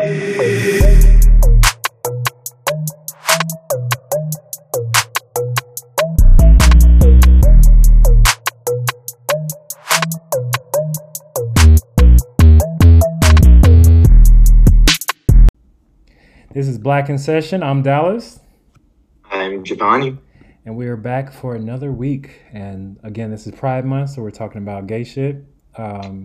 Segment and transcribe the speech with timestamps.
[0.00, 0.16] This
[16.66, 17.62] is Black in Session.
[17.62, 18.40] I'm Dallas.
[19.30, 20.16] I'm Giovanni.
[20.64, 22.40] And we are back for another week.
[22.54, 25.44] And again, this is Pride Month, so we're talking about gay shit.
[25.76, 26.24] Um,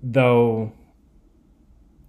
[0.00, 0.72] though,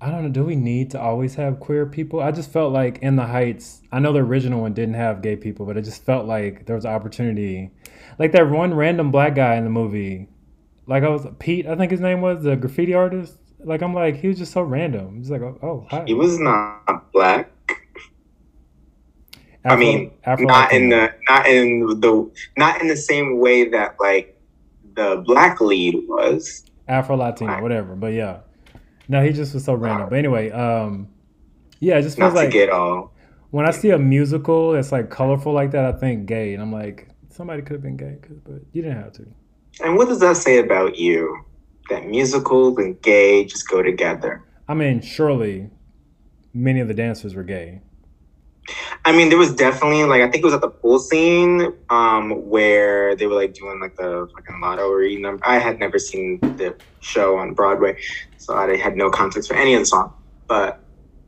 [0.04, 2.20] I don't know, do we need to always have queer people?
[2.20, 5.38] I just felt like in the Heights, I know the original one didn't have gay
[5.38, 7.72] people, but it just felt like there was opportunity.
[8.20, 10.28] Like that one random black guy in the movie,
[10.88, 13.38] like I was Pete, I think his name was, the graffiti artist.
[13.60, 15.20] Like I'm like he was just so random.
[15.20, 16.04] He's like, oh, oh hi.
[16.06, 17.50] He was not black.
[19.64, 23.70] Afro, I mean, Afro not in the not in the not in the same way
[23.70, 24.38] that like
[24.96, 26.66] the black lead was.
[26.90, 27.96] Afro Latino, whatever.
[27.96, 28.40] But yeah,
[29.08, 30.10] no, he just was so random.
[30.10, 31.10] But anyway, um,
[31.80, 33.14] yeah, it just feels Not like get all.
[33.52, 36.72] when I see a musical that's like colorful like that, I think gay, and I'm
[36.72, 39.26] like, somebody could have been gay, but you didn't have to.
[39.84, 41.44] And what does that say about you?
[41.90, 44.44] That musicals and gay just go together.
[44.68, 45.70] I mean, surely
[46.54, 47.82] many of the dancers were gay.
[49.06, 52.32] I mean, there was definitely like I think it was at the pool scene, um,
[52.50, 55.46] where they were like doing like the fucking lottery number.
[55.46, 57.98] I had never seen the show on Broadway,
[58.38, 60.14] so I had no context for any of the song.
[60.48, 60.80] But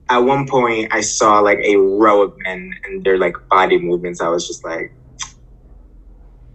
[0.10, 4.22] at one point, I saw like a row of men and their like body movements.
[4.22, 4.96] I was just like,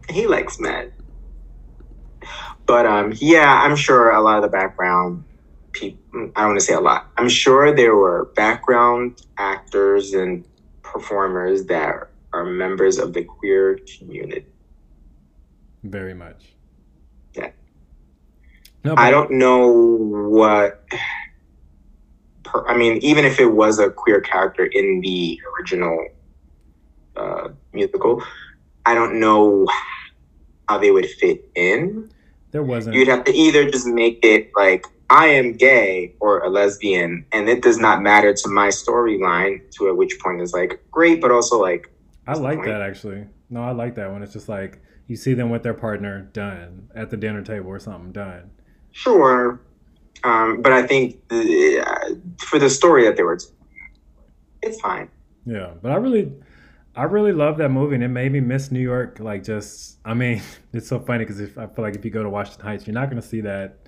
[0.09, 0.93] he likes men.
[2.67, 5.25] But um, yeah, I'm sure a lot of the background
[5.73, 6.31] people.
[6.37, 7.09] I don't want to say a lot.
[7.19, 10.47] I'm sure there were background actors and
[10.93, 14.47] performers that are members of the queer community.
[15.83, 16.53] Very much.
[17.35, 17.51] Yeah.
[18.85, 19.69] No, I don't know
[20.29, 20.85] what.
[22.45, 26.09] Per, I mean, even if it was a queer character in the original
[27.17, 28.23] uh, musical,
[28.87, 29.67] I don't know
[30.69, 32.11] how they would fit in.
[32.51, 32.97] There wasn't.
[32.97, 37.49] You'd have to either just make it like I am gay or a lesbian, and
[37.49, 39.69] it does not matter to my storyline.
[39.73, 41.91] To at which point is like great, but also like
[42.27, 43.27] I like that actually.
[43.51, 46.89] No, I like that when it's just like you see them with their partner done
[46.95, 48.51] at the dinner table or something done.
[48.93, 49.61] Sure.
[50.23, 53.39] Um, but I think uh, for the story that they were,
[54.63, 55.09] it's fine.
[55.45, 56.33] Yeah, but I really,
[56.95, 59.19] I really love that movie, and it made me miss New York.
[59.19, 62.23] Like, just, I mean, it's so funny because if I feel like if you go
[62.23, 63.80] to Washington Heights, you're not going to see that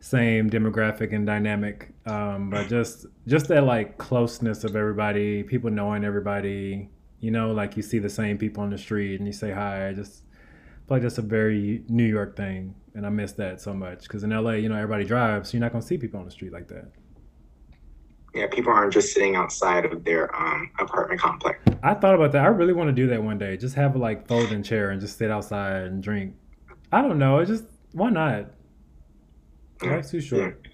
[0.00, 1.92] same demographic and dynamic.
[2.06, 6.90] Um, but just, just that like closeness of everybody, people knowing everybody.
[7.20, 9.88] You know, like you see the same people on the street and you say hi.
[9.88, 10.22] I just
[10.86, 14.22] feel like that's a very New York thing, and I miss that so much because
[14.22, 16.30] in LA, you know, everybody drives, so you're not going to see people on the
[16.30, 16.92] street like that.
[18.34, 21.58] Yeah, people aren't just sitting outside of their um, apartment complex.
[21.82, 22.44] I thought about that.
[22.44, 23.56] I really want to do that one day.
[23.56, 26.34] Just have a like folding chair and just sit outside and drink.
[26.92, 27.38] I don't know.
[27.38, 28.46] It just why not?
[29.82, 30.66] Life's too short.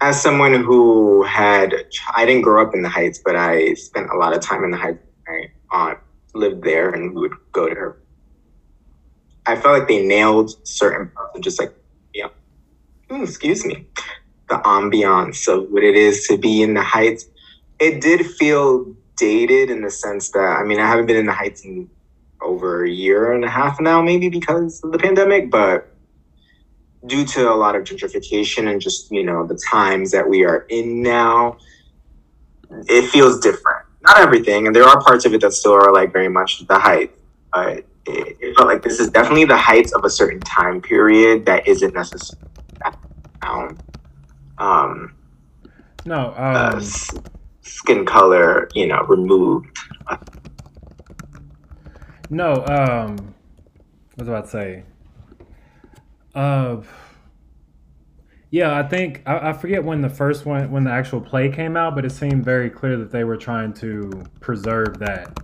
[0.00, 1.74] As someone who had,
[2.14, 4.70] I didn't grow up in the Heights, but I spent a lot of time in
[4.70, 4.98] the Heights.
[5.26, 5.98] My aunt
[6.34, 7.98] lived there, and we would go to her.
[9.46, 11.74] I felt like they nailed certain parts of just like,
[12.12, 12.28] yeah,
[13.08, 13.86] mm, excuse me,
[14.48, 17.26] the ambiance of what it is to be in the Heights.
[17.78, 21.32] It did feel dated in the sense that, I mean, I haven't been in the
[21.32, 21.88] Heights in
[22.42, 25.93] over a year and a half now, maybe because of the pandemic, but
[27.06, 30.66] due to a lot of gentrification and just, you know, the times that we are
[30.70, 31.56] in now,
[32.88, 33.84] it feels different.
[34.02, 36.78] Not everything, and there are parts of it that still are like very much the
[36.78, 37.12] height,
[37.52, 41.46] but it, it felt like this is definitely the heights of a certain time period
[41.46, 42.38] that isn't necessarily
[43.42, 43.76] now.
[44.58, 45.14] Um,
[46.04, 47.14] No, uh, um, s-
[47.62, 49.78] skin color, you know, removed.
[52.30, 52.64] no.
[52.66, 53.34] Um,
[54.16, 54.82] what was I about to say?
[56.34, 56.82] Uh,
[58.50, 61.76] yeah, I think I, I forget when the first one, when the actual play came
[61.76, 65.38] out, but it seemed very clear that they were trying to preserve that.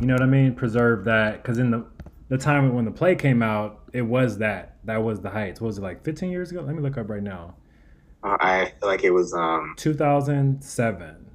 [0.00, 0.54] You know what I mean?
[0.54, 1.86] Preserve that because in the
[2.28, 5.60] the time when the play came out, it was that that was the heights.
[5.60, 6.62] What was it like 15 years ago?
[6.62, 7.54] Let me look up right now.
[8.24, 11.30] Uh, I feel like it was um, 2007.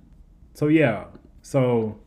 [0.55, 1.05] So yeah,
[1.41, 1.99] so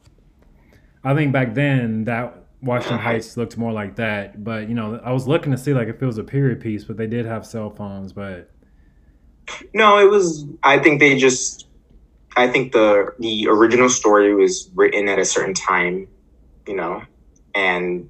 [1.04, 4.44] I think back then that Washington Heights looked more like that.
[4.44, 6.84] But you know, I was looking to see like if it was a period piece,
[6.84, 8.12] but they did have cell phones.
[8.12, 8.50] But
[9.72, 10.46] No, it was.
[10.62, 11.66] I think they just.
[12.36, 16.06] I think the the original story was written at a certain time,
[16.66, 17.02] you know,
[17.54, 18.08] and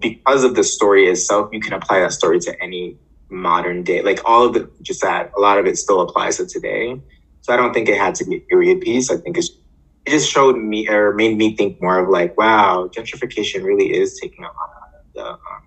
[0.00, 2.96] because of the story itself, you can apply that story to any
[3.28, 4.02] modern day.
[4.02, 7.00] Like all of the, just that a lot of it still applies to today.
[7.42, 9.10] So I don't think it had to be a period piece.
[9.10, 9.50] I think it's
[10.06, 14.18] it just showed me or made me think more of like, wow, gentrification really is
[14.20, 15.66] taking a lot out of the um,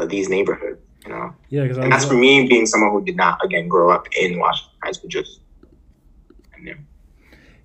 [0.00, 1.34] the these neighborhoods, you know.
[1.50, 4.38] Yeah, because And that's for me being someone who did not again grow up in
[4.40, 5.40] Washington Heights, but just
[6.56, 6.76] I knew.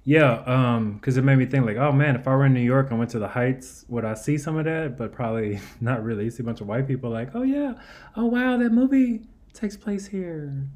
[0.06, 2.60] Yeah, um, because it made me think like, oh man, if I were in New
[2.60, 4.96] York and went to the Heights, would I see some of that?
[4.96, 6.26] But probably not really.
[6.26, 7.74] You see a bunch of white people like, oh yeah,
[8.16, 9.22] oh wow, that movie
[9.54, 10.68] takes place here.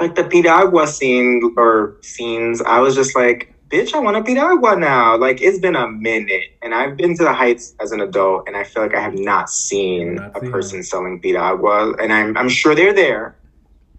[0.00, 4.76] Like the Piragua scene or scenes, I was just like, bitch, I want a Piragua
[4.76, 5.16] now.
[5.16, 8.56] Like it's been a minute, and I've been to the Heights as an adult, and
[8.56, 12.36] I feel like I have not seen Not a seen person selling Piragua, and I'm
[12.36, 13.36] I'm sure they're there,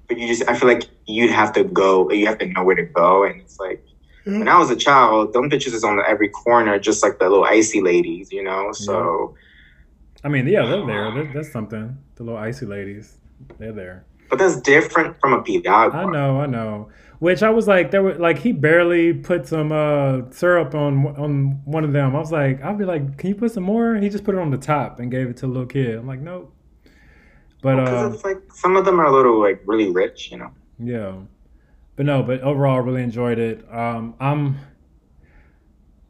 [0.08, 2.76] but you just I feel like you'd have to go, you have to know where
[2.76, 3.84] to go, and it's like.
[4.26, 4.40] Hmm.
[4.40, 7.44] When I was a child, them bitches is on every corner, just like the little
[7.44, 8.72] icy ladies, you know.
[8.72, 9.36] So,
[10.24, 11.12] I mean, yeah, they're there.
[11.12, 11.98] That, that's something.
[12.16, 13.18] The little icy ladies,
[13.60, 14.06] they're there.
[14.34, 15.94] But that's different from a Piragua.
[15.94, 16.90] I know, I know.
[17.20, 21.62] Which I was like, there were like he barely put some uh syrup on on
[21.66, 22.16] one of them.
[22.16, 23.96] I was like, I'd be like, can you put some more?
[23.96, 25.96] He just put it on the top and gave it to the little kid.
[26.00, 26.52] I'm like, nope.
[27.62, 30.38] But Because uh, it's like some of them are a little like really rich, you
[30.40, 30.52] know.
[30.80, 31.14] yeah,
[31.96, 33.66] but no, but overall, I really enjoyed it.
[33.72, 34.58] Um, I'm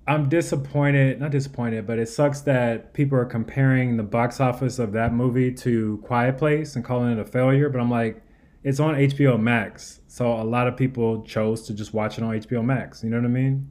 [0.05, 4.91] I'm disappointed, not disappointed, but it sucks that people are comparing the box office of
[4.93, 7.69] that movie to Quiet Place and calling it a failure.
[7.69, 8.21] But I'm like,
[8.63, 12.31] it's on HBO Max, so a lot of people chose to just watch it on
[12.33, 13.03] HBO Max.
[13.03, 13.69] You know what I mean?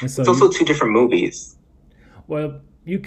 [0.00, 1.56] And so, It's you- also two different movies.
[2.28, 3.00] well, you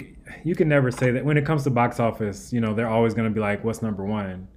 [0.44, 2.52] you can never say that when it comes to box office.
[2.52, 4.48] You know, they're always going to be like, "What's number one?"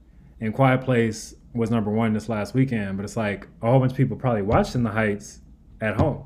[0.41, 3.91] And Quiet Place was number one this last weekend, but it's like a whole bunch
[3.91, 5.41] of people probably watched In the Heights
[5.81, 6.23] at home.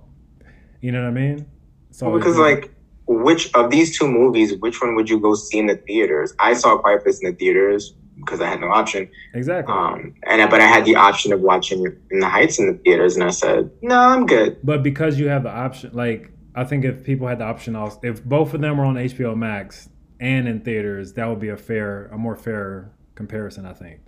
[0.82, 1.46] You know what I mean?
[1.94, 2.74] So Well, because like,
[3.08, 6.34] which of these two movies, which one would you go see in the theaters?
[6.40, 9.10] I saw Quiet Place in the theaters because I had no option.
[9.34, 9.74] exactly.
[9.74, 13.16] Um, and but I had the option of watching In the Heights in the theaters,
[13.16, 14.58] and I said, no, I'm good.
[14.64, 18.00] But because you have the option, like I think if people had the option, also,
[18.04, 21.58] if both of them were on HBO Max and in theaters, that would be a
[21.58, 23.66] fair, a more fair comparison.
[23.66, 24.00] I think.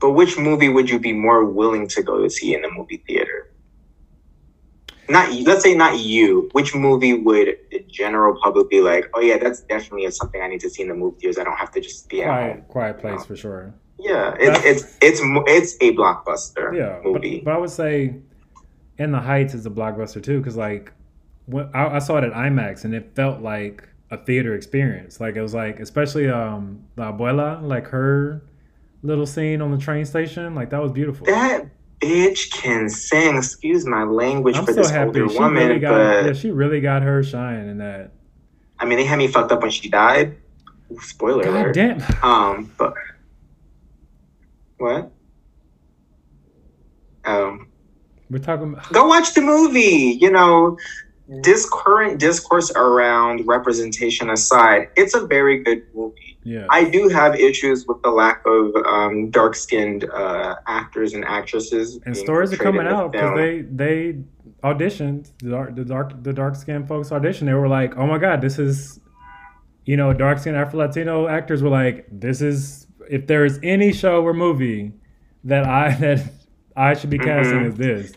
[0.00, 3.02] But which movie would you be more willing to go to see in the movie
[3.06, 3.37] theater?
[5.08, 6.48] Not let's say not you.
[6.52, 9.10] Which movie would the general public be like?
[9.14, 11.38] Oh yeah, that's definitely something I need to see in the movie theaters.
[11.38, 12.62] I don't have to just be at home.
[12.68, 13.74] Quiet, quiet place for sure.
[13.98, 17.40] Yeah, it's it's it's it's a blockbuster Yeah, but, movie.
[17.44, 18.16] but I would say,
[18.98, 20.92] In the Heights is a blockbuster too, because like,
[21.46, 25.20] when I, I saw it at IMAX and it felt like a theater experience.
[25.20, 28.42] Like it was like, especially um the abuela, like her
[29.02, 31.26] little scene on the train station, like that was beautiful.
[31.26, 31.64] that
[32.00, 33.36] bitch can sing.
[33.36, 35.20] Excuse my language I'm for so this happy.
[35.20, 38.12] older She woman, really got, but yeah, she really got her shine in that.
[38.78, 40.36] I mean, they had me fucked up when she died.
[40.92, 41.74] Ooh, spoiler God alert.
[41.74, 42.02] damn.
[42.22, 42.94] Um, but
[44.78, 45.10] what?
[47.24, 47.68] Um,
[48.30, 48.72] We're talking.
[48.72, 50.18] About, go watch the movie.
[50.20, 50.78] You know,
[51.28, 56.27] this current discourse around representation aside, it's a very good movie.
[56.44, 56.66] Yeah.
[56.70, 61.98] I do have issues with the lack of um, dark-skinned uh, actors and actresses.
[62.06, 64.18] and stories are coming out because they they
[64.64, 67.46] auditioned the dark the dark the dark skinned folks auditioned.
[67.46, 69.00] They were like, oh my god, this is,
[69.84, 73.92] you know, dark skinned Afro Latino actors were like, this is if there is any
[73.92, 74.92] show or movie
[75.44, 76.32] that I that
[76.76, 77.68] I should be casting Mhm.
[77.68, 78.12] is this,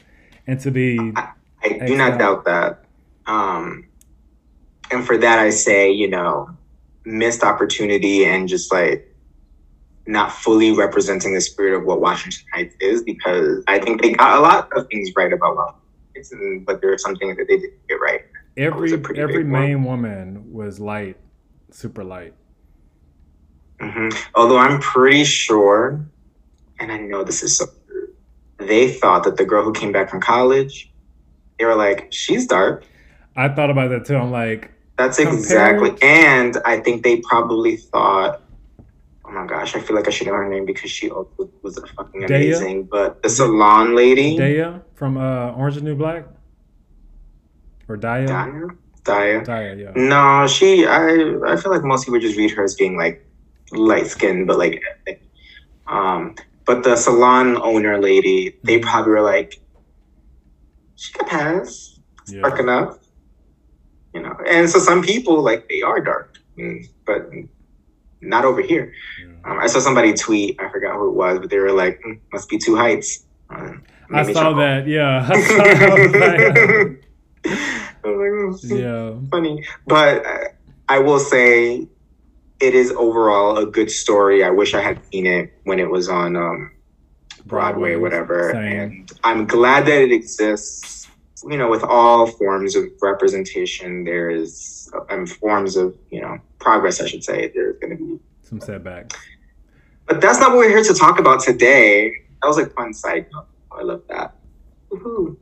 [0.47, 1.13] and to be
[1.63, 2.83] I do not doubt that.
[3.27, 3.85] Um,
[4.89, 6.49] and for that, I say, you know,
[7.05, 9.07] missed opportunity and just like
[10.07, 14.37] not fully representing the spirit of what Washington Heights is because I think they got
[14.37, 15.81] a lot of things right about Washington
[16.15, 18.21] Heights, and, but there are some things that they didn't get right.
[18.57, 19.61] every every big one.
[19.61, 21.17] main woman was light,
[21.69, 22.33] super light.
[23.79, 26.05] hmm Although I'm pretty sure,
[26.79, 28.13] and I know this is so true,
[28.57, 30.91] they thought that the girl who came back from college,
[31.59, 32.85] they were like, she's dark.
[33.35, 34.17] I thought about that too.
[34.17, 38.41] I'm like, That's Compared- exactly, and I think they probably thought,
[39.25, 41.09] oh my gosh, I feel like I should know her name because she
[41.63, 42.25] was a fucking Daya?
[42.27, 42.83] amazing.
[42.83, 46.25] But the salon lady, Daya from uh, Orange is the New Black,
[47.87, 48.27] or Daya.
[48.27, 48.69] Daya,
[49.03, 49.45] Daya.
[49.45, 49.91] Daya, yeah.
[49.95, 50.85] No, she.
[50.85, 53.25] I I feel like most people just read her as being like
[53.71, 54.83] light skinned, but like.
[55.87, 58.83] Um, but the salon owner lady, they Mhm.
[58.83, 59.59] probably were like,
[60.95, 62.41] she could pass, Yeah.
[64.13, 64.35] You know.
[64.47, 67.29] And so some people like they are dark, mm, but
[68.21, 68.93] not over here.
[69.43, 72.19] Um, I saw somebody tweet, I forgot who it was, but they were like, "Mm,
[72.31, 73.25] must be two heights.
[73.49, 73.73] Uh,
[74.13, 74.87] I saw that.
[74.87, 75.81] Yeah, I saw that.
[75.81, 76.39] I was like,
[78.03, 79.15] I was like, "Oh, yeah.
[79.31, 79.65] funny.
[79.87, 80.25] But
[80.87, 81.87] I will say
[82.59, 84.43] it is overall a good story.
[84.43, 86.71] I wish I had seen it when it was on um,
[87.45, 88.51] Broadway, whatever.
[88.51, 88.79] Same.
[88.79, 91.00] And I'm glad that it exists.
[91.43, 97.01] You know, with all forms of representation, there is um, forms of you know progress.
[97.01, 99.15] I should say there's going to be Some setbacks.
[100.07, 102.11] But that's not what we're here to talk about today.
[102.41, 103.47] That was a fun side note.
[103.71, 104.35] I love that.
[104.91, 105.37] Woohoo.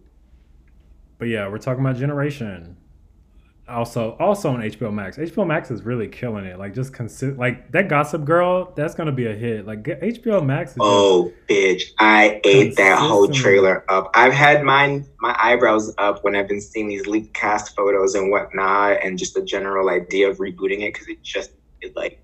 [1.18, 2.78] But yeah, we're talking about Generation.
[3.70, 5.18] Also, also on HBO Max.
[5.18, 6.58] HBO Max is really killing it.
[6.60, 8.74] Like just consist like that Gossip Girl.
[8.76, 9.66] That's gonna be a hit.
[9.66, 10.72] Like HBO Max.
[10.72, 11.84] Is Oh, bitch.
[12.00, 14.12] I ate that whole trailer up.
[14.14, 18.32] I've had mine, my eyebrows up when I've been seeing these leaked cast photos and
[18.32, 22.22] whatnot, and just the general idea of rebooting it because it just, it like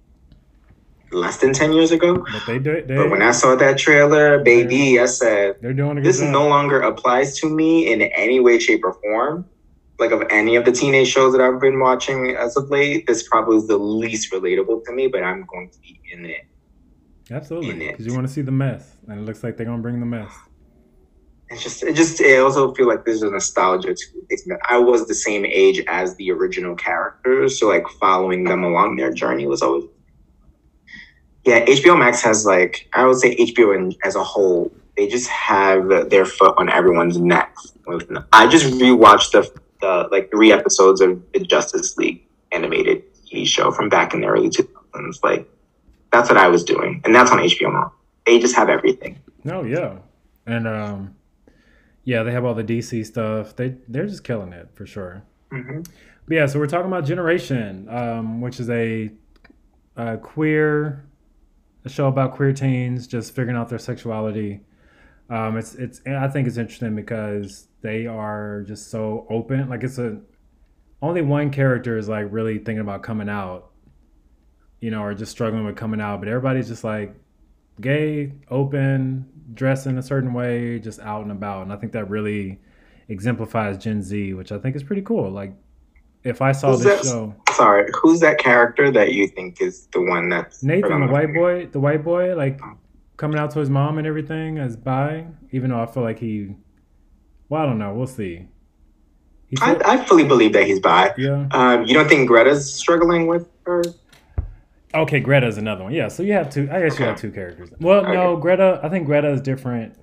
[1.11, 2.15] less than 10 years ago.
[2.17, 2.87] but they do it.
[2.87, 6.31] They, But when I saw that trailer, baby, I said, they're doing this job.
[6.31, 9.45] no longer applies to me in any way, shape, or form.
[9.97, 13.27] Like of any of the teenage shows that I've been watching as of late, this
[13.27, 16.47] probably is the least relatable to me, but I'm going to be in it.
[17.31, 19.99] Absolutely, because you want to see the mess, and it looks like they're gonna bring
[19.99, 20.31] the mess.
[21.49, 24.57] It's just, it just, I also feel like there's a nostalgia to.
[24.67, 29.11] I was the same age as the original characters, so like following them along their
[29.11, 29.85] journey was always.
[31.45, 35.29] Yeah, HBO Max has like I would say HBO in, as a whole, they just
[35.29, 37.55] have their foot on everyone's neck.
[38.33, 39.51] I just rewatched the,
[39.85, 44.27] the like three episodes of the Justice League animated TV show from back in the
[44.27, 45.23] early 2000s.
[45.23, 45.47] Like
[46.11, 47.93] that's what I was doing, and that's on HBO Max.
[48.25, 49.19] They just have everything.
[49.43, 49.97] No, yeah,
[50.47, 51.15] and um,
[52.03, 53.55] yeah, they have all the DC stuff.
[53.55, 55.23] They they're just killing it for sure.
[55.51, 55.81] hmm
[56.27, 59.11] But yeah, so we're talking about Generation, um, which is a,
[59.95, 61.05] a queer,
[61.83, 64.61] a show about queer teens just figuring out their sexuality.
[65.29, 69.69] Um, it's it's I think it's interesting because they are just so open.
[69.69, 70.19] Like it's a
[71.01, 73.71] only one character is like really thinking about coming out,
[74.79, 76.19] you know, or just struggling with coming out.
[76.19, 77.15] But everybody's just like
[77.81, 81.63] gay, open, dressed in a certain way, just out and about.
[81.63, 82.59] And I think that really
[83.07, 85.29] exemplifies Gen Z, which I think is pretty cool.
[85.31, 85.53] Like
[86.23, 87.07] if I saw Who's this that?
[87.07, 91.33] show, Sorry, who's that character that you think is the one that's Nathan, the white
[91.33, 92.59] boy, the white boy, like
[93.17, 96.55] coming out to his mom and everything as bi, even though I feel like he,
[97.49, 98.47] well, I don't know, we'll see.
[99.61, 101.13] I, I fully believe that he's bi.
[101.17, 101.47] yeah.
[101.51, 103.83] Um, you don't think Greta's struggling with her?
[104.93, 105.93] Okay, Greta's another one.
[105.93, 106.69] Yeah, so you have two.
[106.71, 107.69] I guess you have two characters.
[107.79, 108.79] Well, no, Greta.
[108.81, 109.95] I think Greta is different.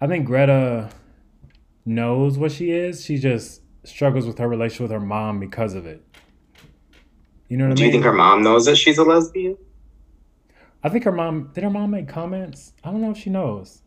[0.00, 0.90] I think Greta
[1.84, 3.04] knows what she is.
[3.04, 6.04] She just struggles with her relationship with her mom because of it.
[7.48, 7.76] You know what I mean?
[7.76, 9.56] Do you think her mom knows that she's a lesbian?
[10.84, 11.64] I think her mom did.
[11.64, 12.74] Her mom make comments.
[12.84, 13.82] I don't know if she knows.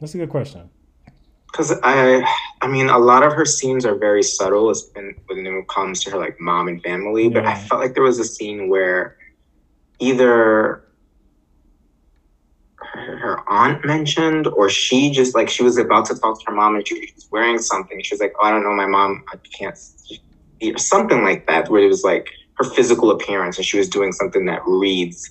[0.00, 0.68] That's a good question.
[1.46, 2.26] Because I,
[2.60, 6.02] I mean, a lot of her scenes are very subtle as- when when it comes
[6.04, 7.28] to her like mom and family.
[7.28, 9.16] But I felt like there was a scene where
[10.00, 10.82] either
[12.78, 16.56] her, her aunt mentioned or she just like she was about to talk to her
[16.56, 18.02] mom and she was wearing something.
[18.02, 20.20] She was like, "Oh, I don't know, my mom, I can't," see,"
[20.64, 21.70] or something like that.
[21.70, 25.30] Where it was like her physical appearance and she was doing something that reads.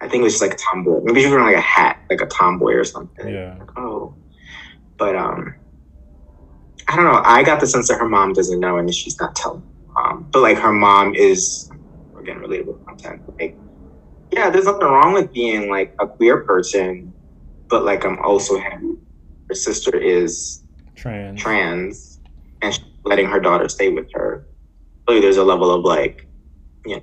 [0.00, 1.00] I think it was just like a tomboy.
[1.02, 3.58] Maybe she was wearing like a hat, like a tomboy or something Yeah.
[3.76, 4.14] oh
[4.98, 5.54] but um
[6.88, 9.36] i don't know i got the sense that her mom doesn't know and she's not
[9.36, 9.62] telling
[9.96, 11.68] um but like her mom is
[12.20, 13.56] again relatable content like
[14.32, 17.14] yeah there's nothing wrong with being like a queer person
[17.70, 18.94] but like i'm also happy
[19.48, 20.62] her sister is
[20.96, 21.40] Trans.
[21.40, 22.18] trans
[22.62, 24.48] and she's letting her daughter stay with her
[25.06, 26.26] clearly there's a level of like
[26.84, 27.02] you know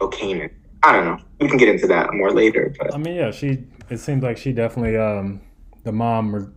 [0.00, 3.30] okayness i don't know we can get into that more later but I mean, yeah,
[3.30, 3.64] she.
[3.90, 5.40] It seems like she definitely, um,
[5.84, 6.52] the mom re-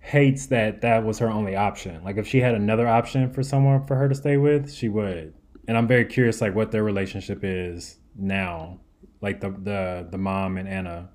[0.00, 2.02] hates that that was her only option.
[2.02, 5.34] Like, if she had another option for someone for her to stay with, she would.
[5.68, 8.80] And I'm very curious, like, what their relationship is now,
[9.20, 11.10] like the the the mom and Anna.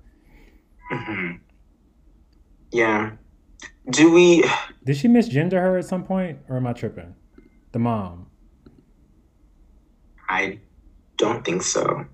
[0.92, 1.40] Mhm.
[2.72, 3.12] Yeah.
[3.90, 4.44] Do we?
[4.84, 7.14] Did she misgender her at some point, or am I tripping?
[7.72, 8.28] The mom.
[10.28, 10.60] I
[11.16, 12.04] don't think so.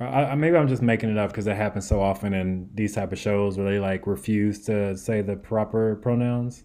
[0.00, 2.94] I, I, maybe I'm just making it up because it happens so often in these
[2.94, 6.64] type of shows where they like refuse to say the proper pronouns.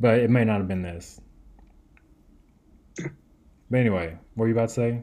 [0.00, 1.20] But it may not have been this.
[3.70, 5.02] But anyway, what were you about to say?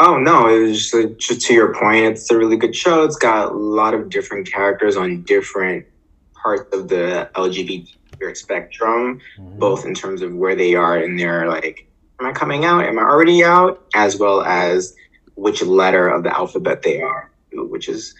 [0.00, 2.04] Oh no, it was just, uh, just to your point.
[2.04, 3.02] It's a really good show.
[3.04, 5.86] It's got a lot of different characters on different
[6.34, 7.88] parts of the LGBT
[8.34, 9.58] spectrum, Mhm.
[9.58, 11.87] both in terms of where they are in their like,
[12.20, 12.84] am I coming out?
[12.84, 13.84] Am I already out?
[13.94, 14.94] As well as
[15.34, 18.14] which letter of the alphabet they are, which is,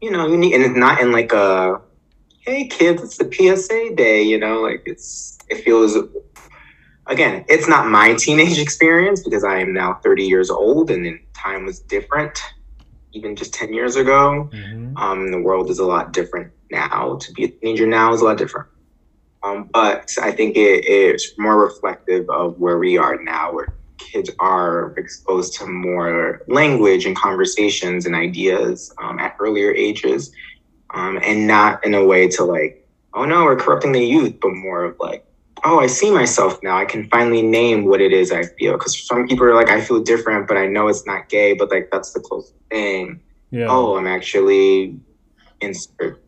[0.00, 1.80] you know, unique, and it's not in like a,
[2.40, 4.22] hey kids, it's the PSA day.
[4.22, 5.96] You know, like it's it feels
[7.06, 11.20] again, it's not my teenage experience because I am now 30 years old and then
[11.34, 12.38] time was different
[13.12, 14.48] even just 10 years ago.
[14.52, 14.96] Mm-hmm.
[14.96, 17.16] Um, the world is a lot different now.
[17.16, 18.68] To be a teenager now is a lot different.
[19.42, 24.30] Um, but I think it is more reflective of where we are now, where kids
[24.38, 30.32] are exposed to more language and conversations and ideas um, at earlier ages,
[30.94, 34.50] um, and not in a way to like, oh no, we're corrupting the youth, but
[34.54, 35.24] more of like,
[35.64, 36.76] oh, I see myself now.
[36.76, 38.72] I can finally name what it is I feel.
[38.72, 41.70] Because some people are like, I feel different, but I know it's not gay, but
[41.70, 43.20] like that's the closest thing.
[43.50, 43.66] Yeah.
[43.68, 44.98] Oh, I'm actually
[45.60, 46.22] insert,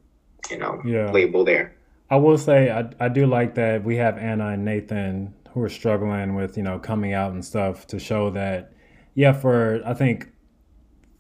[0.51, 1.11] you know, yeah.
[1.11, 1.75] label there.
[2.11, 5.69] I will say I, I do like that we have Anna and Nathan who are
[5.69, 8.73] struggling with, you know, coming out and stuff to show that,
[9.15, 10.33] yeah, for I think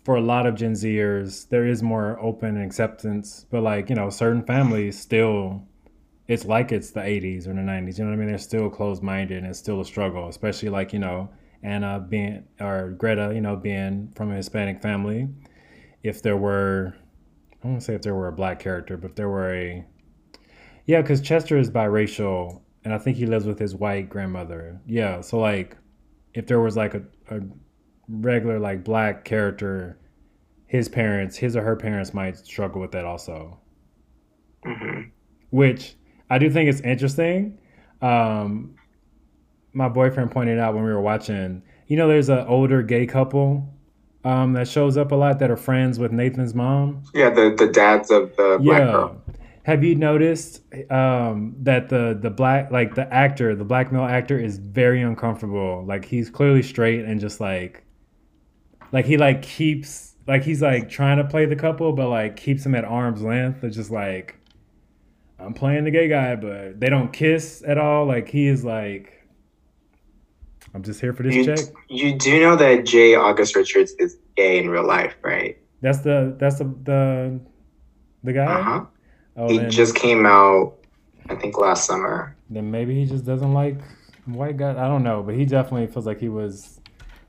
[0.04, 4.10] for a lot of Gen Zers, there is more open acceptance, but like, you know,
[4.10, 5.62] certain families still
[6.30, 7.98] it's like it's the 80s or the 90s.
[7.98, 8.28] You know what I mean?
[8.28, 11.28] They're still closed minded and it's still a struggle, especially like, you know,
[11.64, 15.28] Anna being, or Greta, you know, being from a Hispanic family.
[16.04, 19.10] If there were, I don't want to say if there were a black character, but
[19.10, 19.84] if there were a,
[20.86, 24.80] yeah, because Chester is biracial and I think he lives with his white grandmother.
[24.86, 25.20] Yeah.
[25.20, 25.76] So, like,
[26.34, 27.40] if there was like a, a
[28.08, 29.98] regular, like, black character,
[30.66, 33.58] his parents, his or her parents might struggle with that also.
[34.64, 35.08] Mm-hmm.
[35.50, 35.96] Which
[36.30, 37.58] I do think it's interesting.
[38.00, 38.76] Um,
[39.72, 43.68] my boyfriend pointed out when we were watching, you know, there's an older gay couple
[44.24, 47.02] um, that shows up a lot that are friends with Nathan's mom.
[47.14, 48.84] Yeah, the, the dads of the black yeah.
[48.86, 49.22] girl.
[49.70, 54.36] Have you noticed um, that the the black like the actor, the black male actor,
[54.36, 55.84] is very uncomfortable?
[55.86, 57.84] Like he's clearly straight and just like,
[58.90, 62.66] like he like keeps like he's like trying to play the couple, but like keeps
[62.66, 63.62] him at arm's length.
[63.62, 64.40] It's just like
[65.38, 68.06] I'm playing the gay guy, but they don't kiss at all.
[68.06, 69.24] Like he is like,
[70.74, 71.60] I'm just here for this you, check.
[71.88, 73.14] You do know that J.
[73.14, 75.56] August Richards is gay in real life, right?
[75.80, 77.40] That's the that's the the,
[78.24, 78.46] the guy.
[78.46, 78.86] Uh-huh.
[79.36, 80.74] Oh, then, just came out,
[81.28, 82.36] I think, last summer.
[82.48, 83.78] Then maybe he just doesn't like
[84.26, 84.76] white guys.
[84.76, 86.80] I don't know, but he definitely feels like he was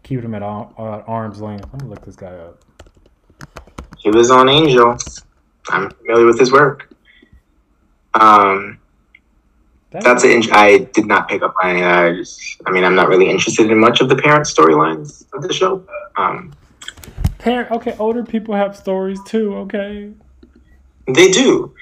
[0.03, 1.67] keeping him at arm's length.
[1.71, 2.63] I'm gonna look this guy up.
[3.97, 4.97] He was on Angel.
[5.69, 6.91] I'm familiar with his work.
[8.13, 8.79] Um,
[9.91, 10.43] that's an.
[10.51, 11.75] I did not pick up on.
[11.75, 12.61] I just.
[12.65, 15.85] I mean, I'm not really interested in much of the parent storylines of the show.
[16.17, 16.53] Um,
[17.37, 17.71] parent.
[17.71, 19.55] Okay, older people have stories too.
[19.55, 20.11] Okay.
[21.07, 21.73] They do.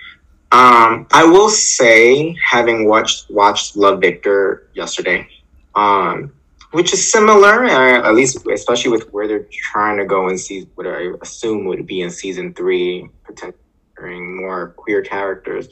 [0.51, 5.27] Um, I will say, having watched watched Love Victor yesterday,
[5.75, 6.33] um,
[6.71, 10.69] which is similar, uh, at least especially with where they're trying to go in season,
[10.73, 15.67] what I assume would be in season three, potentially more queer characters.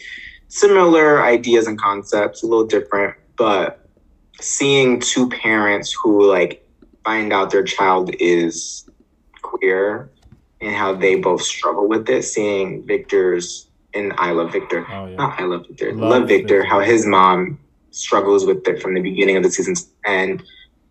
[0.47, 3.87] Similar ideas and concepts, a little different, but
[4.39, 6.67] seeing two parents who like
[7.03, 8.87] find out their child is
[9.41, 10.11] queer
[10.61, 13.66] and how they both struggle with it, seeing Victor's
[13.97, 14.85] and I love Victor.
[14.89, 15.15] Oh, yeah.
[15.17, 15.93] Not I love Victor.
[15.93, 17.59] Love, love Victor, Victor, how his mom
[17.91, 20.43] struggles with it from the beginning of the season and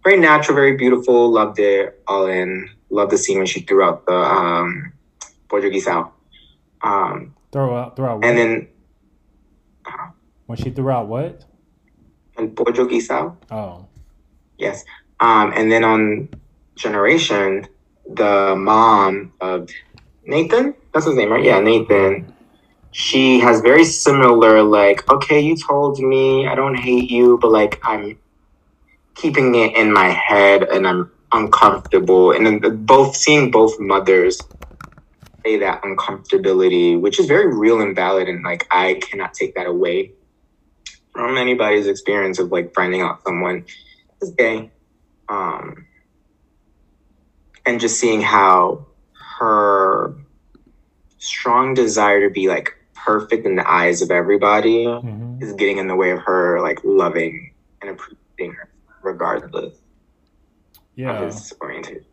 [0.02, 2.68] very natural, very beautiful, loved it all in.
[2.90, 4.92] Loved the scene when she threw out the um
[5.48, 6.12] Portuguese out.
[6.82, 8.68] Um throw out throw out and then
[10.46, 11.44] when she threw out what?
[12.36, 13.36] And Pollo Guisao.
[13.50, 13.86] Oh.
[14.58, 14.84] Yes.
[15.20, 16.28] Um, and then on
[16.76, 17.66] Generation,
[18.08, 19.70] the mom of
[20.24, 21.42] Nathan, that's his name, right?
[21.42, 22.32] Yeah, Nathan.
[22.96, 27.78] She has very similar, like, okay, you told me I don't hate you, but like
[27.84, 28.18] I'm
[29.16, 32.32] keeping it in my head and I'm uncomfortable.
[32.32, 34.48] And then both seeing both mothers
[35.46, 39.66] say that uncomfortability, which is very real and valid, and like I cannot take that
[39.66, 40.14] away
[41.12, 43.66] from anybody's experience of like finding out someone
[44.22, 44.72] is gay.
[45.28, 45.86] Um,
[47.66, 48.86] and just seeing how
[49.40, 50.14] her
[51.18, 52.75] strong desire to be like
[53.06, 55.40] perfect in the eyes of everybody mm-hmm.
[55.40, 58.68] is getting in the way of her like loving and appreciating her
[59.02, 59.76] regardless
[60.96, 61.12] yeah.
[61.12, 62.04] of his orientation.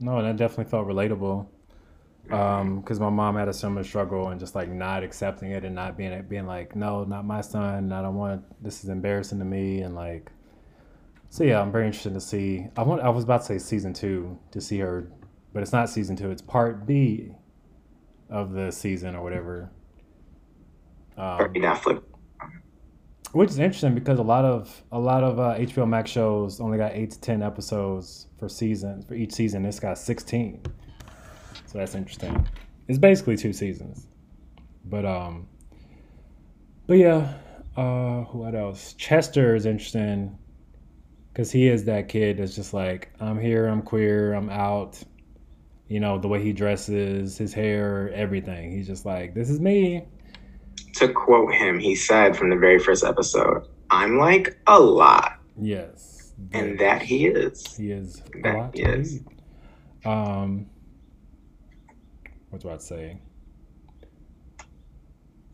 [0.00, 1.46] No, and I definitely felt relatable
[2.22, 5.74] because um, my mom had a similar struggle and just like not accepting it and
[5.74, 7.92] not being being like, no, not my son.
[7.92, 8.42] I don't want.
[8.62, 9.80] This is embarrassing to me.
[9.82, 10.32] And like,
[11.30, 12.66] so yeah, I'm very interested to see.
[12.76, 13.02] I want.
[13.02, 15.10] I was about to say season two to see her,
[15.52, 16.30] but it's not season two.
[16.30, 17.32] It's part B
[18.28, 19.70] of the season or whatever.
[21.16, 22.02] Um, Netflix.
[23.32, 26.78] Which is interesting because a lot of a lot of uh, HBO Max shows only
[26.78, 29.62] got eight to ten episodes for season for each season.
[29.62, 30.62] This got sixteen.
[31.66, 32.46] So that's interesting.
[32.88, 34.06] It's basically two seasons.
[34.84, 35.48] But um
[36.86, 37.34] but yeah,
[37.76, 38.94] uh what else?
[38.94, 40.38] Chester is interesting
[41.36, 44.98] because he is that kid that's just like, I'm here, I'm queer, I'm out.
[45.88, 48.72] You know, the way he dresses, his hair, everything.
[48.72, 50.06] He's just like, this is me.
[50.96, 55.40] To quote him, he said from the very first episode, I'm like a lot.
[55.60, 56.32] Yes.
[56.52, 57.76] And that he is.
[57.76, 59.20] He is a That lot he is.
[60.06, 60.66] Um,
[62.48, 63.18] what do I say?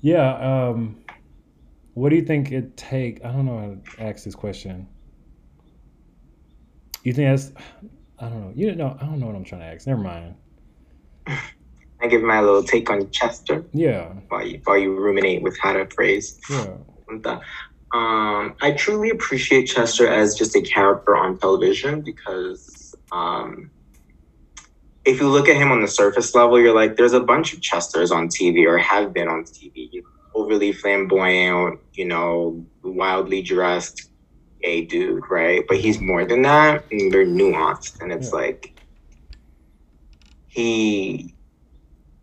[0.00, 0.68] Yeah.
[0.68, 1.02] Um,
[1.94, 3.24] what do you think it take?
[3.24, 4.88] I don't know how to ask this question.
[7.02, 7.52] You think that's?
[8.20, 8.52] I don't know.
[8.54, 8.96] You don't know.
[9.00, 9.86] I don't know what I'm trying to ask.
[9.86, 10.36] Never mind.
[12.02, 14.08] I give my little take on Chester Yeah.
[14.28, 16.76] while you, while you ruminate with how to phrase Yeah.
[17.94, 23.70] Um, I truly appreciate Chester as just a character on television because um,
[25.04, 27.60] if you look at him on the surface level, you're like, there's a bunch of
[27.60, 29.90] Chesters on TV or have been on TV.
[30.34, 34.08] Overly flamboyant, you know, wildly dressed
[34.62, 35.62] gay dude, right?
[35.68, 38.38] But he's more than that, and they're nuanced, and it's Yeah.
[38.38, 38.72] like
[40.46, 41.34] he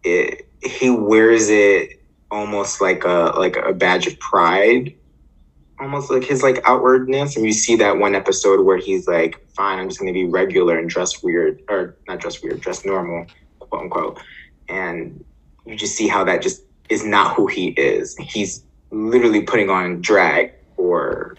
[0.04, 4.96] it, he wears it almost like a like a badge of pride.
[5.80, 7.36] Almost like his like outwardness.
[7.36, 10.26] And you see that one episode where he's like fine i'm just going to be
[10.26, 13.26] regular and dress weird or not dress weird dress normal
[13.60, 14.20] quote unquote.
[14.68, 15.24] And
[15.66, 18.16] you just see how that just is not who he is.
[18.18, 21.38] He's literally putting on drag for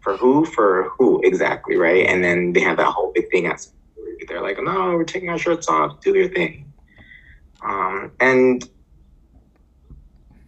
[0.00, 0.44] for who?
[0.44, 2.06] For who exactly right?
[2.06, 3.66] And then they have that whole big thing at
[4.28, 6.00] they're like no we're taking our shirts off.
[6.00, 6.72] Do your thing
[7.64, 8.68] um and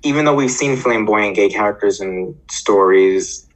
[0.03, 3.49] even though we've seen flamboyant gay characters and stories,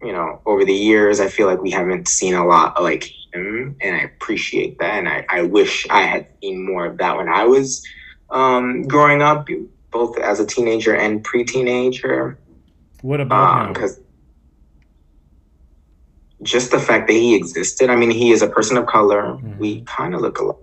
[0.00, 3.76] you know, over the years, I feel like we haven't seen a lot like him,
[3.80, 4.98] and I appreciate that.
[4.98, 7.84] And I, I wish I had seen more of that when I was
[8.30, 9.48] um, growing up,
[9.90, 12.38] both as a teenager and pre-teenager.
[13.02, 13.72] What about him?
[13.72, 13.98] Because
[16.42, 17.90] just the fact that he existed.
[17.90, 19.22] I mean, he is a person of color.
[19.42, 19.58] Mhm.
[19.58, 20.56] We kind of look alike.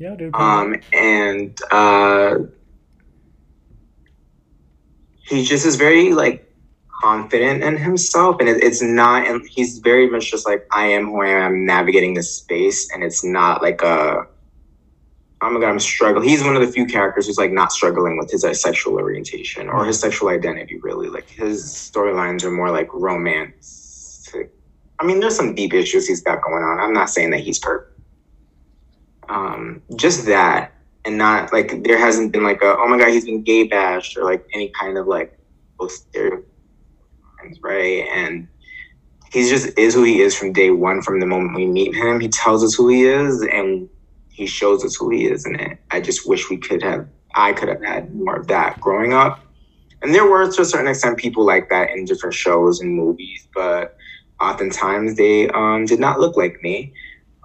[0.00, 0.34] Yeah, dude.
[0.34, 2.38] Um, and uh,
[5.28, 6.50] he just is very like
[7.02, 9.26] confident in himself, and it, it's not.
[9.26, 11.42] And he's very much just like I am who I am.
[11.42, 14.26] I'm navigating this space, and it's not like a.
[15.42, 16.26] Oh my god, I'm struggling.
[16.26, 19.68] He's one of the few characters who's like not struggling with his uh, sexual orientation
[19.68, 20.78] or his sexual identity.
[20.78, 24.32] Really, like his storylines are more like romance.
[24.98, 26.80] I mean, there's some deep issues he's got going on.
[26.80, 27.99] I'm not saying that he's perfect.
[29.30, 30.74] Um, just that,
[31.06, 34.18] and not like there hasn't been like a oh my god he's been gay bashed
[34.18, 35.38] or like any kind of like
[35.88, 36.44] stereotypes,
[37.62, 38.06] right?
[38.12, 38.48] And
[39.32, 41.02] he just is who he is from day one.
[41.02, 43.88] From the moment we meet him, he tells us who he is and
[44.28, 45.44] he shows us who he is.
[45.44, 48.80] And it, I just wish we could have, I could have had more of that
[48.80, 49.40] growing up.
[50.02, 53.46] And there were to a certain extent people like that in different shows and movies,
[53.54, 53.96] but
[54.40, 56.94] oftentimes they um, did not look like me.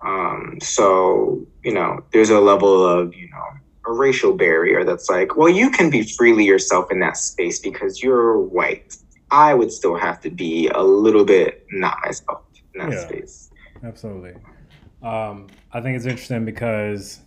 [0.06, 3.44] Um, so, you know, there's a level of, you know,
[3.88, 8.02] a racial barrier that's like, well, you can be freely yourself in that space because
[8.04, 8.96] you're white.
[9.32, 13.08] I would still have to be a little bit not myself in that Yeah.
[13.08, 13.50] space.
[13.84, 14.34] Absolutely.
[15.02, 17.20] Um, I think it's interesting because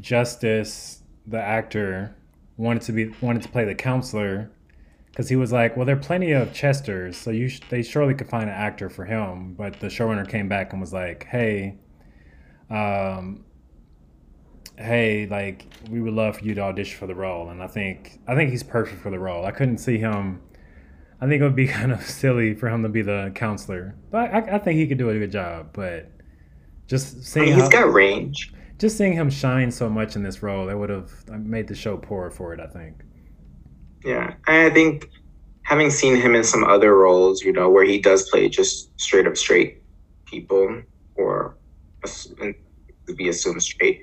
[0.00, 2.14] Justice, the actor,
[2.56, 4.50] wanted to be wanted to play the counselor
[5.14, 8.14] because he was like, "Well, there are plenty of Chesters, so you sh- they surely
[8.14, 11.78] could find an actor for him." But the showrunner came back and was like, "Hey,
[12.70, 13.44] um,
[14.76, 18.20] hey, like we would love for you to audition for the role." And I think
[18.26, 19.44] I think he's perfect for the role.
[19.44, 20.40] I couldn't see him.
[21.20, 24.32] I think it would be kind of silly for him to be the counselor, but
[24.34, 25.70] I, I think he could do a good job.
[25.72, 26.10] But
[26.88, 28.52] just I seeing mean, how, he's got range.
[28.78, 31.96] just seeing him shine so much in this role, it would have made the show
[31.96, 32.60] poor for it.
[32.60, 33.04] I think.
[34.04, 34.34] Yeah.
[34.46, 35.08] I think
[35.62, 39.26] having seen him in some other roles, you know, where he does play just straight
[39.26, 39.82] up straight
[40.26, 40.82] people
[41.16, 41.56] or
[42.04, 44.02] to be assumed straight,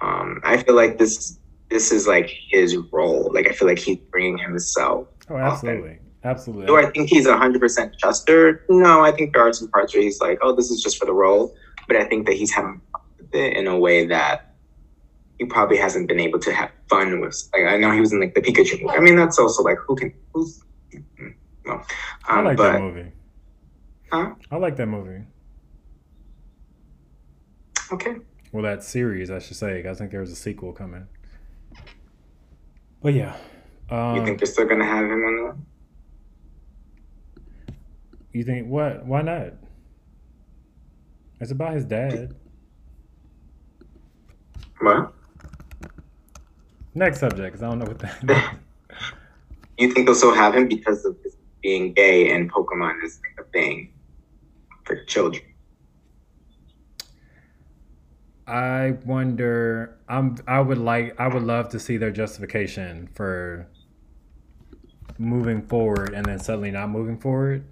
[0.00, 1.38] um, I feel like this
[1.70, 3.30] this is like his role.
[3.32, 5.08] Like I feel like he's bringing himself.
[5.28, 6.66] Oh, absolutely, absolutely.
[6.66, 8.64] Do I think he's hundred percent Chester?
[8.68, 11.06] No, I think there are some parts where he's like, oh, this is just for
[11.06, 11.54] the role.
[11.88, 14.51] But I think that he's having fun with it in a way that
[15.42, 17.36] he probably hasn't been able to have fun with.
[17.52, 18.96] Like I know he was in like the Pikachu movie.
[18.96, 20.62] I mean, that's also like who can who's
[21.66, 21.82] no.
[22.28, 23.12] I Um, like but that movie.
[24.12, 24.34] Huh?
[24.52, 25.24] I like that movie.
[27.92, 28.16] okay,
[28.52, 29.84] Well, that series, I should say.
[29.88, 31.08] I think there's a sequel coming.
[33.02, 33.34] But yeah,
[33.90, 35.56] um, you think they're still gonna have him on the
[38.32, 39.04] you think what?
[39.04, 39.54] Why not?
[41.40, 42.36] It's about his dad.
[44.80, 45.12] what?
[46.94, 48.56] Next subject, because I don't know what that.
[49.78, 53.44] You think they'll still have him because of his being gay and Pokemon is like
[53.44, 53.92] a thing?
[54.84, 55.44] for children.
[58.46, 59.98] I wonder.
[60.08, 60.36] I'm.
[60.46, 61.18] I would like.
[61.18, 63.68] I would love to see their justification for
[65.18, 67.64] moving forward and then suddenly not moving forward.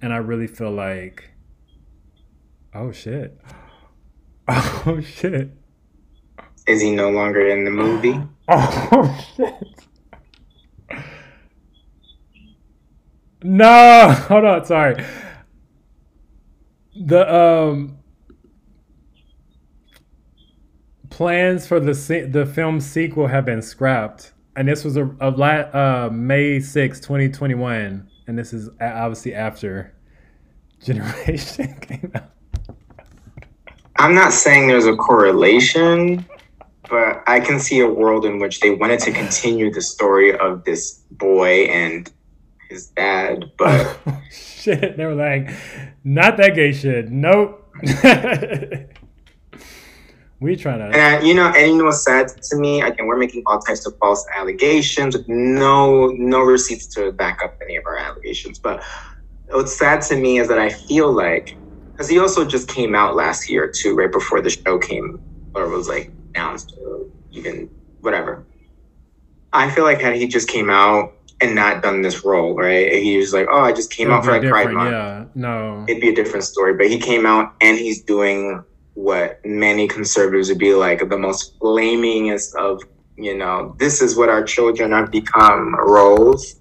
[0.00, 1.30] And I really feel like.
[2.74, 3.40] Oh shit.
[4.50, 5.50] Oh shit.
[6.68, 8.20] Is he no longer in the movie?
[8.50, 9.54] Oh shit.
[13.42, 15.04] No, hold on, sorry.
[16.96, 17.98] The um
[21.10, 25.30] plans for the se- the film sequel have been scrapped, and this was a, a
[25.30, 29.94] la- uh, May 6, 2021, and this is a- obviously after
[30.82, 32.30] Generation came out.
[33.98, 36.24] I'm not saying there's a correlation,
[36.88, 40.64] but I can see a world in which they wanted to continue the story of
[40.64, 42.10] this boy and
[42.68, 43.98] his dad, but
[44.30, 45.50] shit, they were like,
[46.04, 47.10] not that gay shit.
[47.10, 47.64] Nope.
[50.40, 50.86] we trying to.
[50.96, 52.82] and you know, and you know what's sad to me?
[52.82, 57.56] Again, we're making all types of false allegations with no no receipts to back up
[57.62, 58.58] any of our allegations.
[58.58, 58.82] But
[59.48, 61.56] what's sad to me is that I feel like
[61.92, 65.20] because he also just came out last year too, right before the show came
[65.54, 68.46] or was like announced or even whatever.
[69.52, 72.92] I feel like had he just came out and not done this role, right?
[72.92, 75.84] He was like, "Oh, I just came out for like Pride Month." Yeah, no.
[75.88, 76.74] It'd be a different story.
[76.74, 78.62] But he came out and he's doing
[78.94, 82.82] what many conservatives would be like the most flamingest of,
[83.16, 86.56] you know, this is what our children have become roles.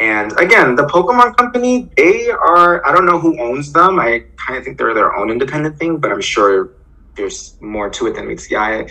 [0.00, 3.98] And again, the Pokemon Company, they are, I don't know who owns them.
[3.98, 6.72] I kind of think they're their own independent thing, but I'm sure
[7.16, 8.88] there's more to it than meets the eye.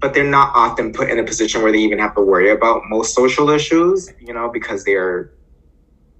[0.00, 2.82] But they're not often put in a position where they even have to worry about
[2.88, 5.32] most social issues, you know, because they're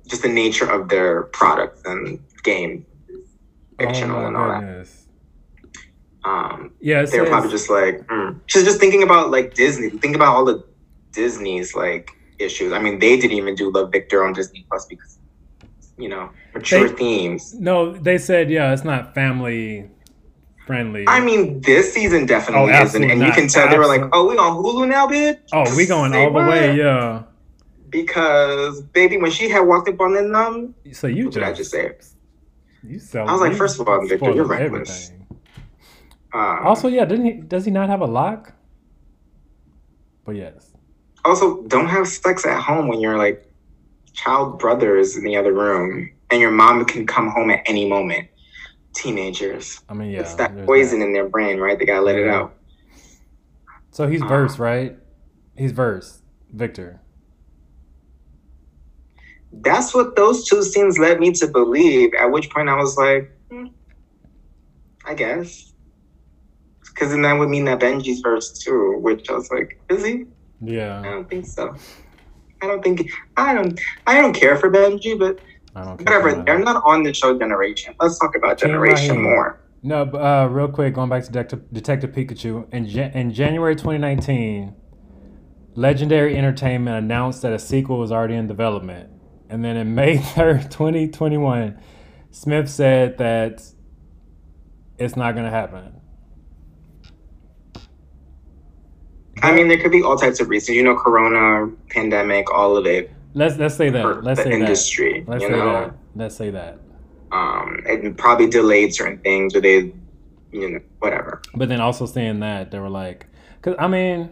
[0.07, 2.87] just the nature of their product and game,
[3.79, 4.61] fictional oh and all that.
[4.61, 5.07] goodness.
[6.25, 8.41] Um, Yeah, they're probably just like, mm.
[8.47, 9.91] she's just thinking about like Disney.
[9.91, 10.65] Think about all the
[11.13, 12.73] Disney's like issues.
[12.73, 15.19] I mean, they didn't even do Love Victor on Disney Plus because,
[15.99, 17.55] you know, mature They- themes.
[17.55, 19.91] No, they said yeah, it's not family
[20.67, 21.05] friendly.
[21.07, 24.03] I mean, this season definitely Oh, isn't, absolutely and you can tell they were like,
[24.13, 27.23] "Oh, we on Hulu now, bitch." oh, we going Say all the way, yeah.
[27.91, 31.59] Because baby, when she had walked up on them, So you what did I just
[31.59, 31.93] just say?
[32.83, 33.29] you sell.
[33.29, 35.13] I was like, first of all, Victor, you're reckless.
[36.33, 37.33] Um, Also, yeah, didn't he?
[37.35, 38.53] Does he not have a lock?
[40.25, 40.73] But yes.
[41.25, 43.47] also, don't have sex at home when your like
[44.13, 47.89] child brother is in the other room, and your mom can come home at any
[47.89, 48.29] moment.
[48.95, 49.81] Teenagers.
[49.89, 50.21] I mean, yeah.
[50.21, 51.79] it's that poison in their brain, right?
[51.79, 52.55] They gotta let it out.
[53.91, 54.97] So he's Uh, verse, right?
[55.57, 57.01] He's verse, Victor.
[59.53, 62.13] That's what those two scenes led me to believe.
[62.15, 63.67] At which point I was like, hmm,
[65.05, 65.73] I guess.
[66.81, 70.27] Because then that would mean that Benji's verse too, which I was like, is he?
[70.61, 71.75] Yeah, I don't think so.
[72.63, 75.39] I don't think I don't I don't care for Benji, but
[75.75, 76.21] I don't care.
[76.21, 76.43] whatever.
[76.45, 77.95] They're not on the show Generation.
[78.01, 79.23] Let's talk about Generation Raheem.
[79.23, 79.61] more.
[79.83, 82.73] No, but uh, real quick, going back to Detective, Detective Pikachu.
[82.73, 84.75] In, Jan- in January 2019,
[85.75, 89.11] Legendary Entertainment announced that a sequel was already in development.
[89.51, 91.79] And then in May 3rd, 2021,
[92.31, 93.63] Smith said that
[94.99, 96.01] it's not going to happen.
[99.43, 100.77] I mean, there could be all types of reasons.
[100.77, 104.23] You know, Corona, pandemic, all of it Let's let's say that.
[104.25, 105.21] Let's the say industry.
[105.21, 105.31] that.
[105.31, 105.95] Let's you say know, that.
[106.15, 106.79] Let's say that.
[107.33, 109.93] um, it probably delayed certain things, or they,
[110.53, 111.43] you know, whatever.
[111.55, 113.27] But then also saying that they were like,
[113.61, 114.31] because I mean,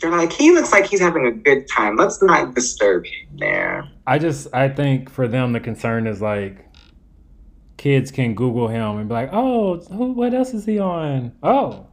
[0.00, 1.96] They're like, he looks like he's having a good time.
[1.96, 3.88] Let's not disturb him there.
[4.06, 6.64] I just I think for them the concern is like
[7.76, 11.32] kids can Google him and be like, oh, who, what else is he on?
[11.42, 11.86] Oh,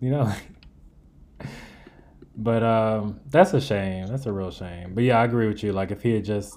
[0.00, 0.32] you know.
[2.36, 4.06] but um, that's a shame.
[4.06, 4.94] That's a real shame.
[4.94, 5.72] But yeah, I agree with you.
[5.72, 6.56] Like if he had just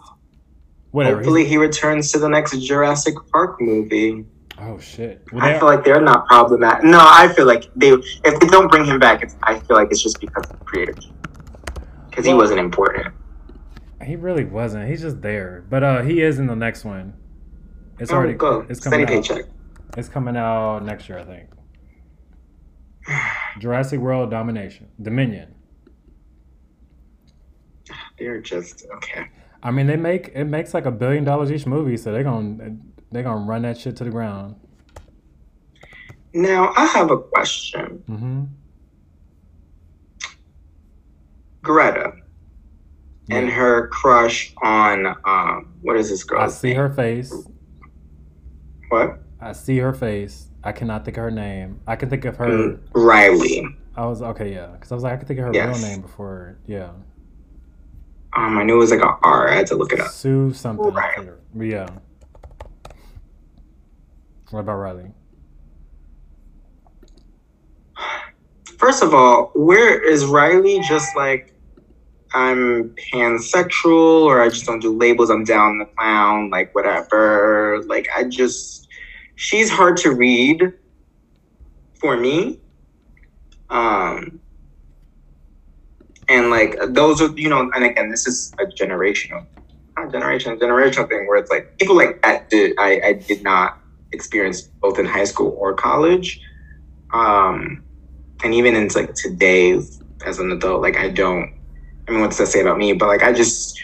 [0.92, 1.18] whatever.
[1.18, 4.26] Hopefully, he returns to the next Jurassic Park movie.
[4.60, 5.24] oh shit.
[5.32, 6.84] Well, I feel like they're not problematic.
[6.84, 9.90] No, I feel like they if they don't bring him back, it's, I feel like
[9.92, 11.12] it's just because of the creators.
[12.10, 13.14] Because he wasn't important.
[14.04, 14.90] he really wasn't.
[14.90, 15.64] He's just there.
[15.70, 17.14] But uh, he is in the next one.
[18.00, 18.66] It's Oh, already go.
[18.70, 19.24] it's Steady coming out.
[19.28, 19.46] paycheck.
[19.98, 21.50] It's coming out next year, I think.
[23.60, 25.54] Jurassic World Domination, Dominion.
[28.18, 29.28] They're just okay.
[29.64, 32.76] I mean, they make it makes like a billion dollars each movie, so they're gonna
[33.12, 34.56] they're gonna run that shit to the ground.
[36.34, 38.44] Now I have a question, Mm-hmm.
[41.64, 42.14] Greta,
[43.30, 46.42] and her crush on um, what is this girl?
[46.42, 46.78] I see name?
[46.78, 47.34] her face.
[48.90, 49.20] What?
[49.42, 50.48] I see her face.
[50.64, 51.82] I cannot think of her name.
[51.88, 52.48] I can think of her.
[52.48, 53.68] Mm, Riley.
[53.96, 55.80] I was okay, yeah, because I was like, I could think of her Yes.
[55.82, 56.58] real name before.
[56.68, 56.92] Yeah,
[58.38, 59.50] Um, I knew it was like a R.
[59.50, 60.12] I had to look it up.
[60.12, 60.94] Sue something.
[60.94, 61.28] Right.
[61.60, 61.90] yeah.
[64.52, 65.12] What about Riley?
[68.78, 71.52] First of all, where is Riley just like
[72.36, 77.82] I'm pansexual or I just don't do labels, I'm down the clown, like whatever.
[77.88, 78.88] Like I just
[79.34, 80.74] she's hard to read
[82.00, 82.60] for me.
[83.72, 84.40] Um
[86.30, 89.46] and like those are you know, and again this is a generational
[89.98, 93.80] not generation, generational thing where it's like people like that did I, I did not
[94.12, 96.40] experience both in high school or college.
[97.14, 97.84] Um
[98.44, 99.80] and even in like today
[100.26, 101.52] as an adult, like I don't.
[102.08, 102.94] I mean, what's that say about me?
[102.94, 103.78] But like, I just,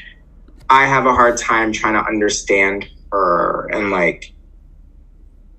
[0.69, 4.33] I have a hard time trying to understand her and like,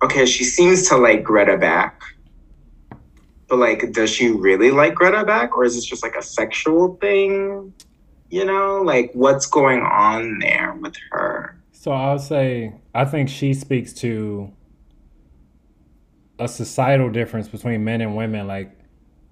[0.02, 2.00] okay, she seems to like Greta back,
[3.48, 6.96] but like, does she really like Greta back, or is this just like a sexual
[6.96, 7.72] thing?
[8.30, 11.60] You know, like what's going on there with her?
[11.72, 14.52] So I'll say I think she speaks to
[16.38, 18.46] a societal difference between men and women.
[18.46, 18.76] Like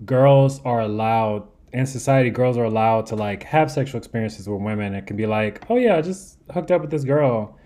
[0.05, 4.95] girls are allowed in society, girls are allowed to like have sexual experiences with women.
[4.95, 7.59] It can be like, oh yeah, I just hooked up with this girl.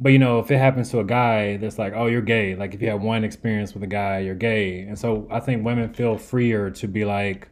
[0.00, 2.54] But you know, if it happens to a guy, that's like, oh, you're gay.
[2.54, 4.80] Like if you have one experience with a guy, you're gay.
[4.80, 7.48] And so I think women feel freer to be like,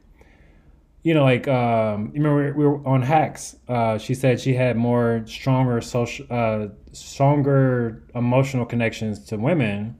[1.02, 3.56] you know, like um, you remember we were on Hacks.
[3.68, 9.96] Uh, she said she had more stronger social, uh, stronger emotional connections to women,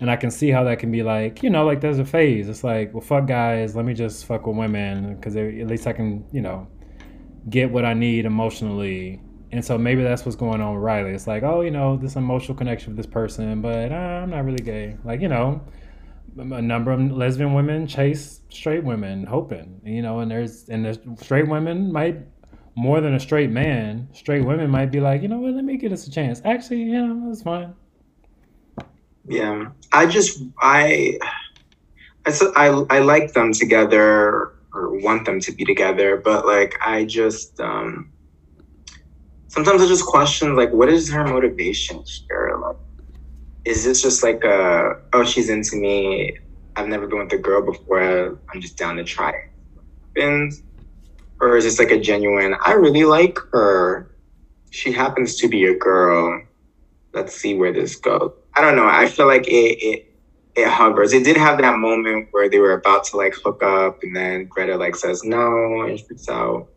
[0.00, 2.48] and I can see how that can be like, you know, like there's a phase.
[2.48, 5.94] It's like, well, fuck guys, let me just fuck with women because at least I
[5.94, 6.68] can, you know,
[7.48, 9.22] get what I need emotionally.
[9.56, 11.10] And so maybe that's what's going on with Riley.
[11.10, 14.44] It's like, oh, you know, this emotional connection with this person, but uh, I'm not
[14.44, 14.96] really gay.
[15.02, 15.62] Like, you know,
[16.38, 20.98] a number of lesbian women chase straight women hoping you know and there's and there's
[21.18, 22.18] straight women might
[22.74, 25.78] more than a straight man straight women might be like you know what let me
[25.78, 27.74] give this a chance actually you know it's fine
[29.28, 31.18] Yeah, I just I
[32.26, 37.58] I I like them together or want them to be together, but like I just
[37.60, 38.12] um
[39.56, 42.58] sometimes I just question like what is her motivation here?
[42.62, 42.76] Like
[43.64, 46.36] is this just like a oh she's into me,
[46.76, 50.22] I've never been with a girl before, I'm just down to try it.
[50.22, 50.52] And
[51.40, 54.12] or is this like a genuine I really like her.
[54.70, 56.42] She happens to be a girl.
[57.14, 58.32] Let's see where this goes.
[58.54, 58.86] I don't know.
[58.86, 60.06] I feel like it it
[60.54, 61.14] it hovers.
[61.14, 64.46] It did have that moment where they were about to like hook up, and then
[64.46, 66.68] Greta like says no, and freaks out,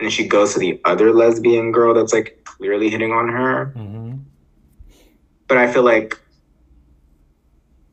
[0.00, 3.72] and she goes to the other lesbian girl that's like clearly hitting on her.
[3.76, 4.16] mm-hmm.
[5.46, 6.20] But I feel like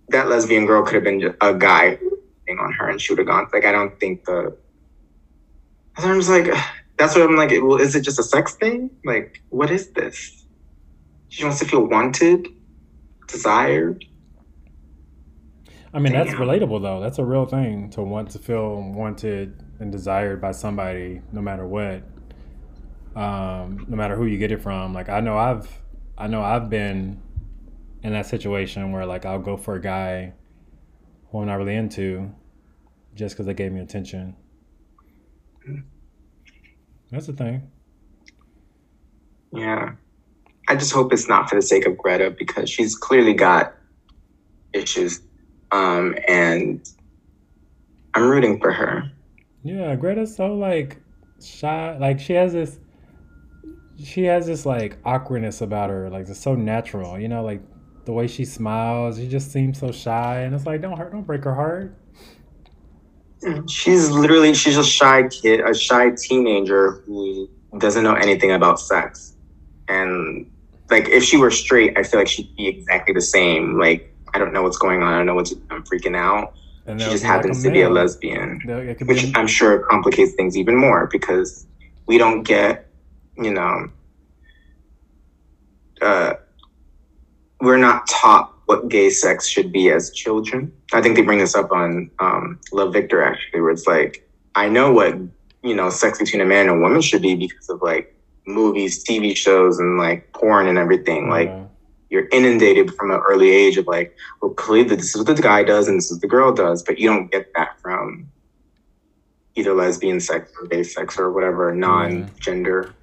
[0.09, 1.97] that lesbian girl could have been a guy
[2.45, 3.47] hitting on her, and she would have gone.
[3.53, 4.55] Like I don't think the.
[5.97, 6.47] I'm just like,
[6.97, 7.51] that's what I'm like.
[7.51, 8.89] Well, is it just a sex thing?
[9.05, 10.45] Like, what is this?
[11.29, 12.47] She wants to feel wanted,
[13.27, 14.05] desired.
[15.93, 19.91] i mean that's relatable though that's a real thing to want to feel wanted and
[19.91, 22.03] desired by somebody no matter what
[23.15, 25.81] um, no matter who you get it from like i know i've
[26.17, 27.21] i know i've been
[28.03, 30.33] in that situation where like i'll go for a guy
[31.31, 32.31] who i'm not really into
[33.15, 34.35] just because they gave me attention
[37.11, 37.71] that's the thing
[39.53, 39.93] Yeah.
[40.67, 43.75] I just hope it's not for the sake of Greta because she's clearly got
[44.73, 45.21] issues.
[45.71, 46.87] Um, and
[48.13, 49.11] I'm rooting for her.
[49.65, 51.01] Yeah, Greta's so like
[51.43, 51.97] shy.
[51.97, 52.77] Like she has this,
[54.01, 56.07] she has this like awkwardness about her.
[56.07, 57.43] Like it's so natural, you know.
[57.43, 57.61] Like
[58.05, 61.23] the way she smiles, she just seems so shy, and it's like don't hurt, don't
[61.23, 61.97] break her heart.
[63.67, 69.35] She's literally she's a shy kid, a shy teenager who doesn't know anything about sex.
[69.87, 70.45] And
[70.91, 73.79] like if she were straight, I feel like she'd be exactly the same.
[73.79, 75.11] Like I don't know what's going on.
[75.11, 76.53] I don't know what's I'm freaking out.
[76.87, 78.61] And She just like happens to be a lesbian.
[78.65, 81.65] They'll- It could which I'm sure complicates things even more because
[82.05, 82.87] we don't get,
[83.37, 83.89] you know,
[86.01, 86.33] uh,
[87.61, 90.71] we're not taught what gay sex should be as children.
[90.93, 94.69] I think they bring this up on um, Love Victor actually, where it's like, I
[94.69, 95.15] know what
[95.63, 98.15] you know sex between a man and a woman should be because of like
[98.45, 101.29] movies, TV shows, and like porn and everything.
[101.29, 101.49] Like
[102.09, 105.63] you're inundated from an early age of like, well, clearly this is what the guy
[105.63, 108.29] does and this is what the girl does, but you don't get that from
[109.55, 112.93] either lesbian sex or gay sex or whatever non-gender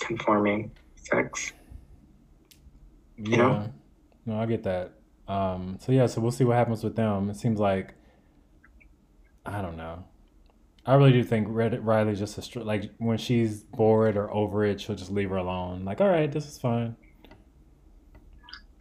[0.00, 1.52] conforming sex.
[3.16, 3.36] yeah.
[3.36, 3.72] know?
[4.26, 4.92] No, I get that.
[5.28, 7.30] Um, so yeah, so we'll see what happens with them.
[7.30, 7.94] It seems like
[9.46, 10.04] I don't know.
[10.86, 14.80] I really do think Riley's just a str- like when she's bored or over it,
[14.80, 15.84] she'll just leave her alone.
[15.84, 16.96] Like, all right, this is fine.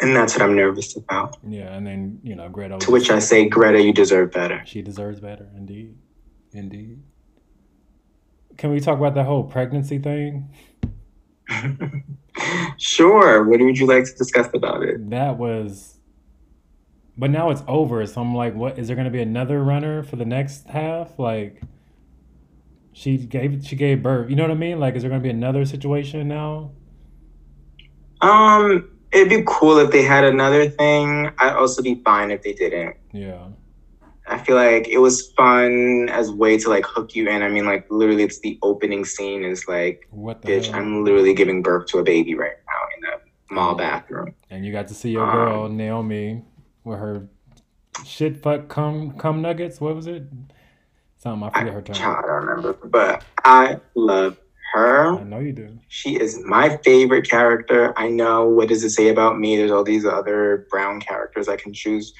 [0.04, 1.38] And that's what I'm nervous about.
[1.48, 2.78] Yeah, and then you know Greta.
[2.78, 4.62] To which I say, Greta, you deserve better.
[4.66, 5.96] She deserves better, indeed,
[6.52, 7.02] indeed.
[8.58, 10.54] Can we talk about the whole pregnancy thing?
[12.78, 13.46] sure.
[13.46, 15.10] What would you like to discuss about it?
[15.10, 16.00] That was,
[17.18, 18.06] but now it's over.
[18.06, 21.18] So I'm like, what is there going to be another runner for the next half?
[21.18, 21.62] Like,
[22.92, 24.30] she gave she gave birth.
[24.30, 24.82] You know what I mean?
[24.82, 26.72] Like, is there going to be another situation now?
[28.20, 31.30] Um, it'd be cool if they had another thing.
[31.38, 32.96] I'd also be fine if they didn't.
[33.12, 33.48] Yeah.
[34.26, 37.42] I feel like it was fun as way to like hook you in.
[37.42, 40.76] I mean, like literally, it's the opening scene is like, what bitch, hell?
[40.76, 44.34] I'm literally giving birth to a baby right now in the mall bathroom.
[44.50, 46.44] And you got to see your um, girl Naomi
[46.86, 47.28] with her
[48.06, 49.82] shit fuck cum cum nuggets.
[49.82, 50.24] What was it?
[51.18, 51.96] Something I forget her term.
[51.96, 54.38] I don't remember, but I love
[54.74, 55.18] her.
[55.18, 55.80] I know you do.
[55.88, 57.98] She is my favorite character.
[57.98, 58.48] I know.
[58.48, 59.56] What does it say about me?
[59.56, 62.14] There's all these other brown characters I can choose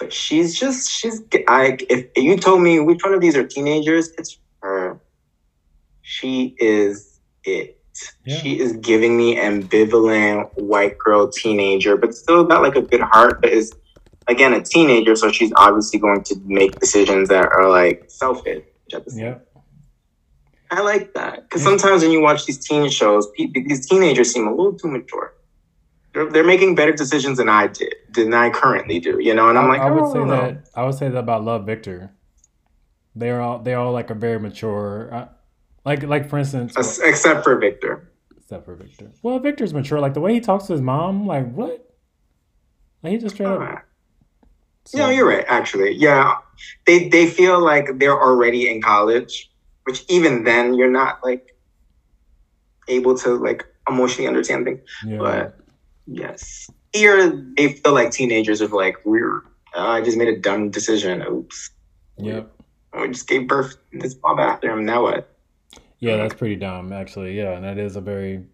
[0.00, 4.08] but she's just she's I if you told me which one of these are teenagers,
[4.18, 4.98] it's her.
[6.02, 7.78] She is it.
[8.24, 8.38] Yeah.
[8.38, 13.42] She is giving me ambivalent white girl teenager, but still got like a good heart,
[13.42, 13.72] but is
[14.26, 18.64] again a teenager, so she's obviously going to make decisions that are like selfish.
[19.12, 19.38] Yeah.
[20.70, 24.50] I like that because sometimes when you watch these teen shows, these teenagers seem a
[24.50, 25.34] little too mature
[26.12, 29.18] they're, they're making better decisions than I did, than I currently do.
[29.20, 31.44] You know, and I'm like, I would oh, say that I would say that about
[31.44, 32.12] Love Victor.
[33.14, 35.28] They are all they all like a very mature, uh,
[35.84, 38.10] like like for instance, except for Victor.
[38.36, 39.10] Except for Victor.
[39.22, 40.00] Well, Victor's mature.
[40.00, 41.88] Like the way he talks to his mom, like what?
[43.02, 43.60] Like he just straight up.
[43.60, 43.78] Right.
[44.86, 44.98] So.
[44.98, 45.44] Yeah, you're right.
[45.46, 46.34] Actually, yeah,
[46.86, 49.49] they they feel like they're already in college,
[49.90, 51.56] which even then you're not like
[52.88, 54.80] able to like emotionally understand things.
[55.04, 55.18] Yeah.
[55.18, 55.60] But
[56.06, 56.68] Yes.
[56.92, 59.38] Here they feel like teenagers are like, we're
[59.76, 61.22] uh, I just made a dumb decision.
[61.22, 61.70] Oops.
[62.18, 62.52] Yep.
[63.00, 64.84] We just gave birth in this small bathroom.
[64.84, 65.36] Now what?
[66.00, 67.36] Yeah, that's pretty dumb, actually.
[67.36, 68.44] Yeah, and that is a very.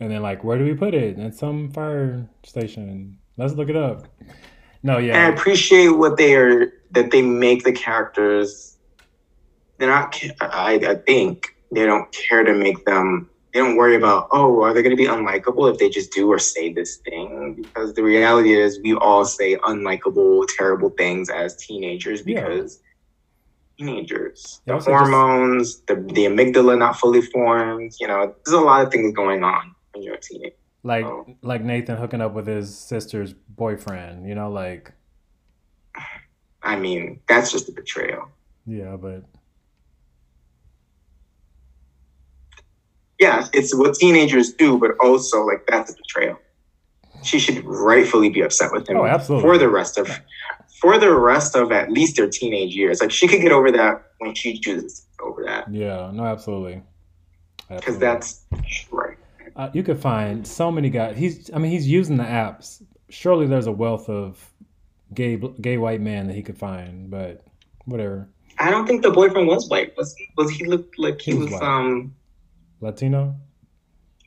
[0.00, 1.18] And then, like, where do we put it?
[1.18, 3.18] At some fire station.
[3.36, 4.08] Let's look it up.
[4.82, 5.14] No, yeah.
[5.14, 8.73] And I appreciate what they are that they make the characters.
[9.78, 10.22] They're not.
[10.40, 14.74] I I think they don't care to make them they don't worry about, oh, are
[14.74, 17.54] they going to be unlikable if they just do or say this thing?
[17.54, 22.80] Because the reality is, we all say unlikable, terrible things as teenagers because
[23.78, 23.86] yeah.
[23.86, 25.86] teenagers, the hormones, just...
[25.86, 27.92] the, the amygdala not fully formed.
[28.00, 30.56] You know, there's a lot of things going on when you're a teenager.
[30.82, 34.28] Like, so, like Nathan hooking up with his sister's boyfriend.
[34.28, 34.90] You know, like.
[36.64, 38.30] I mean, that's just a betrayal.
[38.66, 39.22] Yeah, but
[43.24, 46.38] yeah, it's what teenagers do, but also like that's a betrayal.
[47.22, 50.06] She should rightfully be upset with him oh, for the rest of
[50.80, 53.00] for the rest of at least their teenage years.
[53.00, 55.72] Like she could get over that when she chooses over that.
[55.72, 56.82] Yeah, no, absolutely.
[57.70, 58.44] Because that's
[58.90, 59.16] right.
[59.56, 61.16] Uh, you could find so many guys.
[61.16, 62.82] He's, I mean, he's using the apps.
[63.08, 64.52] Surely there's a wealth of
[65.14, 67.42] gay, gay white man that he could find, but
[67.86, 68.28] whatever.
[68.58, 69.96] I don't think the boyfriend was white.
[69.96, 72.14] Was was he looked like he, he was, was um
[72.84, 73.34] Latino?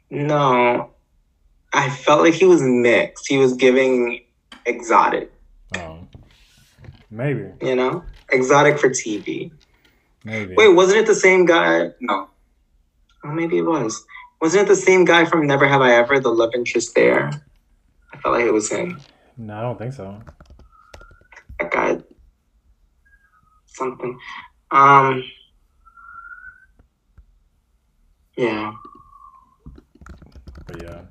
[0.10, 0.90] No.
[1.74, 3.28] I felt like he was mixed.
[3.28, 4.26] He was giving
[4.66, 5.32] exotic.
[5.78, 6.00] Oh.
[7.12, 7.52] Maybe.
[7.62, 8.04] You know?
[8.32, 9.52] Exotic for TV.
[10.26, 10.56] Maybe.
[10.56, 11.92] Wait, wasn't it the same guy?
[12.02, 12.30] No.
[13.24, 14.04] Oh, maybe it was.
[14.42, 17.30] Wasn't it the same guy from Never Have I Ever, the love interest there?
[18.14, 19.00] I felt like it was him.
[19.38, 20.20] No, I don't think so.
[21.60, 21.98] That guy.
[23.68, 24.18] Something.
[24.72, 25.24] Um.
[28.38, 28.74] Yeah.
[30.68, 31.02] But yeah.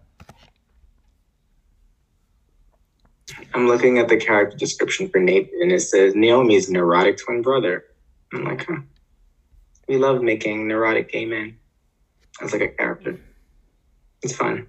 [3.53, 7.85] I'm looking at the character description for Nate, and it says Naomi's neurotic twin brother.
[8.33, 8.81] I'm like, huh.
[9.89, 11.59] We love making neurotic gay men
[12.41, 13.20] as like a character.
[14.22, 14.68] It's fun.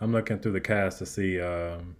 [0.00, 1.96] I'm looking through the cast to see um,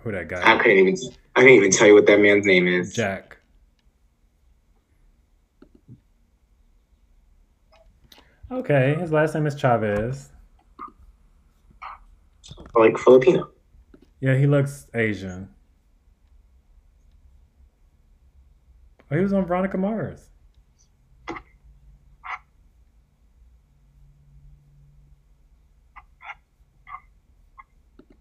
[0.00, 0.54] who that guy.
[0.54, 0.96] I couldn't even.
[1.36, 2.94] I can't even tell you what that man's name is.
[2.94, 3.35] Jack.
[8.48, 10.30] Okay, his last name is Chavez.
[12.76, 13.50] Like Filipino.
[14.20, 15.48] Yeah, he looks Asian.
[19.10, 20.30] Oh, he was on Veronica Mars.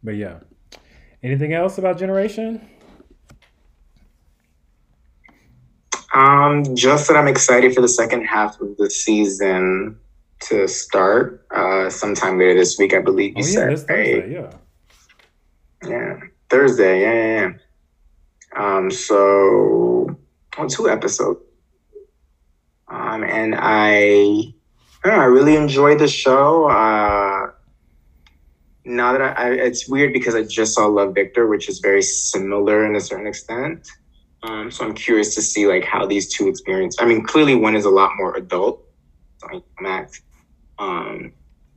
[0.03, 0.39] But yeah.
[1.21, 2.67] Anything else about Generation?
[6.15, 9.99] Um, just that I'm excited for the second half of the season
[10.49, 12.93] to start uh, sometime later this week.
[12.93, 13.69] I believe you oh yeah, said.
[13.69, 14.33] Thursday.
[14.33, 14.51] Yeah.
[15.87, 16.19] Yeah,
[16.49, 17.01] Thursday.
[17.01, 17.51] Yeah, yeah,
[18.55, 18.77] yeah.
[18.77, 20.17] Um, so
[20.57, 21.39] oh, two episodes.
[22.87, 24.53] Um, and I,
[25.03, 26.69] I, know, I really enjoyed the show.
[26.69, 27.51] Uh,
[28.85, 32.01] now that I, I, it's weird because I just saw Love Victor, which is very
[32.01, 33.87] similar in a certain extent.
[34.43, 36.97] Um, so I'm curious to see like how these two experience.
[36.99, 38.83] I mean, clearly one is a lot more adult,
[39.51, 40.21] like Max,
[40.79, 41.33] um,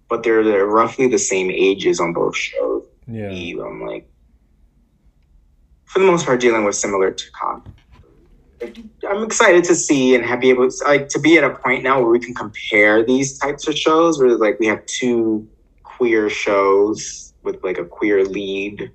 [0.08, 2.86] but they're, they're roughly the same ages on both shows.
[3.06, 3.30] Yeah.
[3.64, 4.08] I'm like,
[5.84, 7.64] for the most part, dealing with similar to com.
[9.08, 11.82] I'm excited to see and have be able to, like to be at a point
[11.82, 15.48] now where we can compare these types of shows where like we have two
[15.84, 18.90] queer shows with like a queer lead.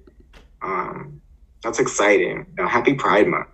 [0.62, 1.22] Um,
[1.64, 2.46] that's exciting.
[2.58, 3.48] You know, happy Pride Month.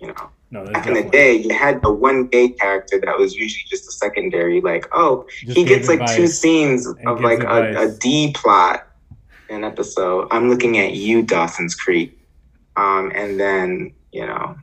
[0.00, 3.36] You know, No, back in the day, you had the one gay character that was
[3.36, 4.60] usually just a secondary.
[4.60, 7.90] Like, oh, Just he gets like two scenes of like a, a.
[7.98, 8.88] D plot
[9.48, 10.26] in an episode.
[10.32, 12.18] I'm looking at you, Dawson's Creek.
[12.76, 14.56] Um, and then, you know,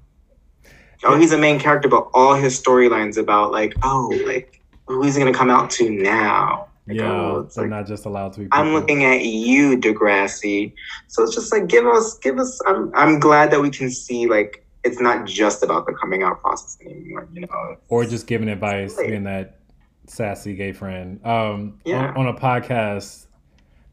[1.05, 5.15] oh, he's a main character, but all his storylines about like, oh, like, who is
[5.15, 6.67] he going to come out to now?
[6.87, 8.47] Like, Yeah, oh, it's like, not just allowed to be.
[8.51, 10.73] I'm looking at you, Degrassi.
[11.07, 14.27] So it's just like, give us, give us, I'm, I'm glad that we can see
[14.27, 17.75] like, it's not just about the coming out process anymore, you know?
[17.89, 19.09] or just giving advice, Right.
[19.09, 19.59] being that
[20.07, 21.19] sassy gay friend.
[21.25, 22.07] Um, Yeah.
[22.15, 23.27] on, on a podcast,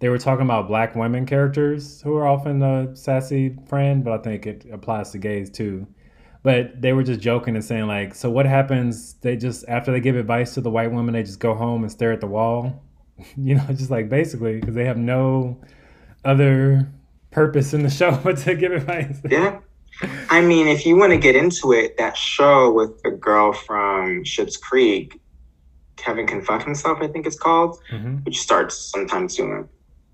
[0.01, 4.19] they were talking about black women characters who are often a sassy friend, but I
[4.23, 5.87] think it applies to gays too.
[6.43, 9.15] But they were just joking and saying like, so what happens?
[9.23, 11.91] They just after they give advice to the white women, they just go home and
[11.91, 12.83] stare at the wall,
[13.37, 15.59] you know, just like basically because they have no
[16.25, 16.87] other
[17.31, 19.21] purpose in the show but to give advice.
[19.29, 19.61] Yeah.
[20.31, 24.25] I mean, if you want to get into it, that show with the girl from
[24.25, 25.21] Schitt's Creek,
[25.97, 28.25] Kevin Can Fuck Himself, I think it's called, Mhm.
[28.25, 29.69] which starts sometime soon.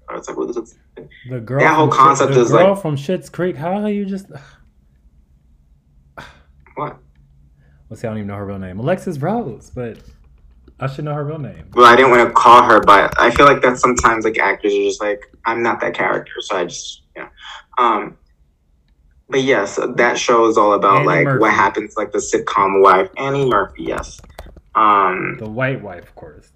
[0.08, 0.76] I was like, what is?
[1.30, 3.56] The girl, That whole concept the is girl like- from Schitt's Creek.
[3.56, 4.26] How are you just?
[6.76, 6.96] What?
[7.88, 8.78] Let's see, I don't even know her real name.
[8.78, 9.98] Alexis Rose, but
[10.78, 11.70] I should know her real name.
[11.74, 14.72] Well, I didn't want to call her, but I feel like that sometimes like actors
[14.72, 17.28] are just like, I'm not that character, so I just, you know.
[17.78, 18.16] Um,
[19.30, 21.40] but yes, that show is all about Annie like Murphy.
[21.40, 23.84] what happens, like the sitcom wife, Annie Murphy.
[23.84, 24.20] Yes.
[24.74, 26.50] Um, The white wife, of course.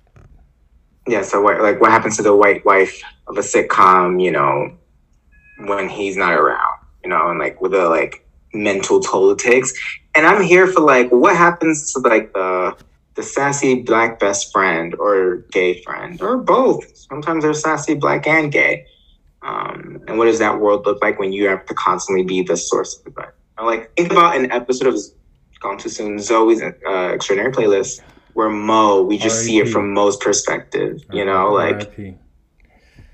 [1.06, 4.76] yeah, so what, like what happens to the white wife of a sitcom, you know,
[5.66, 9.72] when he's not around, you know, and like with the like mental toll it takes.
[10.14, 12.76] And I'm here for like what happens to like the
[13.16, 16.96] the sassy black best friend or gay friend or both.
[16.96, 18.86] Sometimes they're sassy black and gay.
[19.42, 22.56] Um, and what does that world look like when you have to constantly be the
[22.56, 23.32] source of advice?
[23.62, 24.98] Like think about an episode of
[25.60, 28.00] Gone Too Soon, Zoey's uh, extraordinary playlist,
[28.34, 31.02] where Mo, we just see it from Mo's perspective.
[31.12, 32.18] You know, like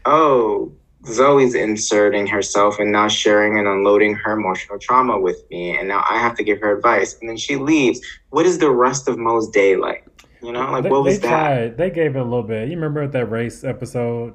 [0.05, 0.73] oh,
[1.05, 6.05] Zoey's inserting herself and now sharing and unloading her emotional trauma with me, and now
[6.11, 8.01] I have to give her advice, and then she leaves.
[8.31, 10.07] What is the rest of Mo's day like?
[10.43, 11.31] You know, like they, what was they that?
[11.31, 11.77] tried.
[11.77, 12.69] They gave it a little bit.
[12.69, 14.35] You remember that race episode?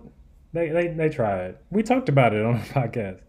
[0.55, 1.57] They they they tried.
[1.69, 3.19] We talked about it on the podcast.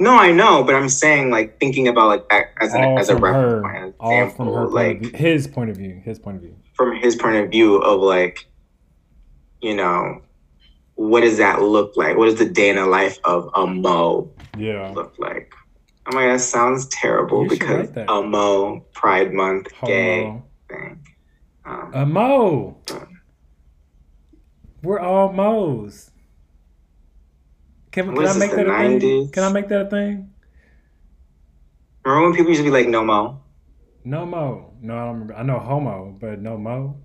[0.00, 3.08] No, I know, but I'm saying like thinking about like that as an All as
[3.08, 3.94] a reference point, her.
[4.00, 5.10] All from example, her like view.
[5.14, 6.00] His point of view.
[6.04, 6.56] His point of view.
[6.74, 8.46] from his point of view of like,
[9.60, 10.22] you know,
[10.96, 12.16] what does that look like?
[12.16, 14.90] What does the day in the life of a Mo Yeah.
[14.90, 15.52] look like?
[16.10, 21.06] Oh my god, that sounds terrible You because a Mo Pride Month gay thing.
[21.64, 22.78] Um, A Mo.
[24.82, 26.10] We're all Mo's.
[27.90, 29.30] Can, can I make that a thing?
[29.30, 30.30] Can I make that a thing?
[32.04, 33.40] remember when people used to be like, "No Mo"?
[34.04, 34.72] No Mo.
[34.80, 35.34] No, I don't remember.
[35.34, 36.96] I know homo, but no Mo.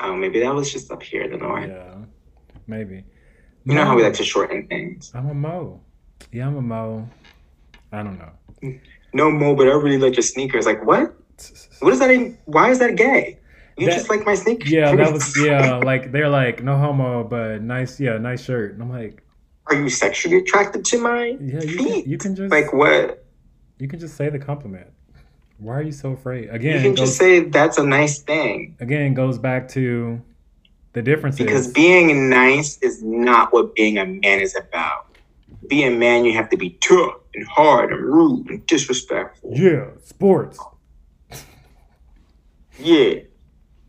[0.00, 1.68] Oh, maybe that was just up here in the north.
[1.68, 1.96] Yeah,
[2.66, 3.04] maybe.
[3.64, 5.12] You know how we like to shorten things.
[5.14, 5.80] I'm a Mo.
[6.32, 7.08] Yeah, I'm a Mo.
[7.92, 8.78] I don't know.
[9.12, 10.66] No Mo, but I really like your sneakers.
[10.66, 11.14] Like what?
[11.80, 12.10] What is that?
[12.10, 13.38] Even, why is that gay?
[13.76, 14.70] You That- just like my sneakers.
[14.70, 15.76] Yeah, that was yeah.
[15.78, 17.98] Like they're like no homo, but nice.
[17.98, 18.74] Yeah, nice shirt.
[18.74, 19.22] And I'm like,
[19.70, 22.06] Are you sexually attracted to my yeah, you can, feet?
[22.06, 23.24] you can just Like what?
[23.78, 24.88] you can just say the compliment.
[25.58, 26.48] Why are you so afraid?
[26.50, 28.76] Again, you can goes, just say that's a nice thing.
[28.80, 30.20] again goes back to
[30.92, 35.06] the difference Because being nice is not what being a man is about.
[35.68, 39.52] Being a man, you have to be tough and hard and rude and disrespectful.
[39.54, 40.58] yeah, sports.
[42.78, 43.14] Yeah.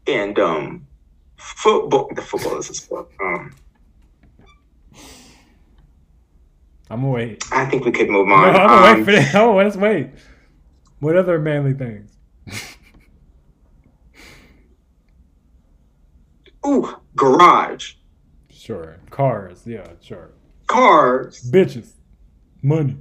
[0.08, 0.88] And um
[1.38, 3.10] football the football is a sport.
[3.24, 3.56] Um
[6.92, 7.44] I'm gonna wait.
[7.52, 8.50] I think we could move No, on.
[8.56, 9.36] I'm gonna Um, wait for that.
[9.42, 10.10] Oh, let's wait.
[11.00, 12.12] What other manly things?
[16.66, 17.94] ooh, garage,
[18.50, 18.98] Sure.
[19.10, 19.64] Cars.
[19.66, 20.32] Yeah, sure.
[20.68, 21.94] cars, Bitches.
[22.62, 22.98] Money.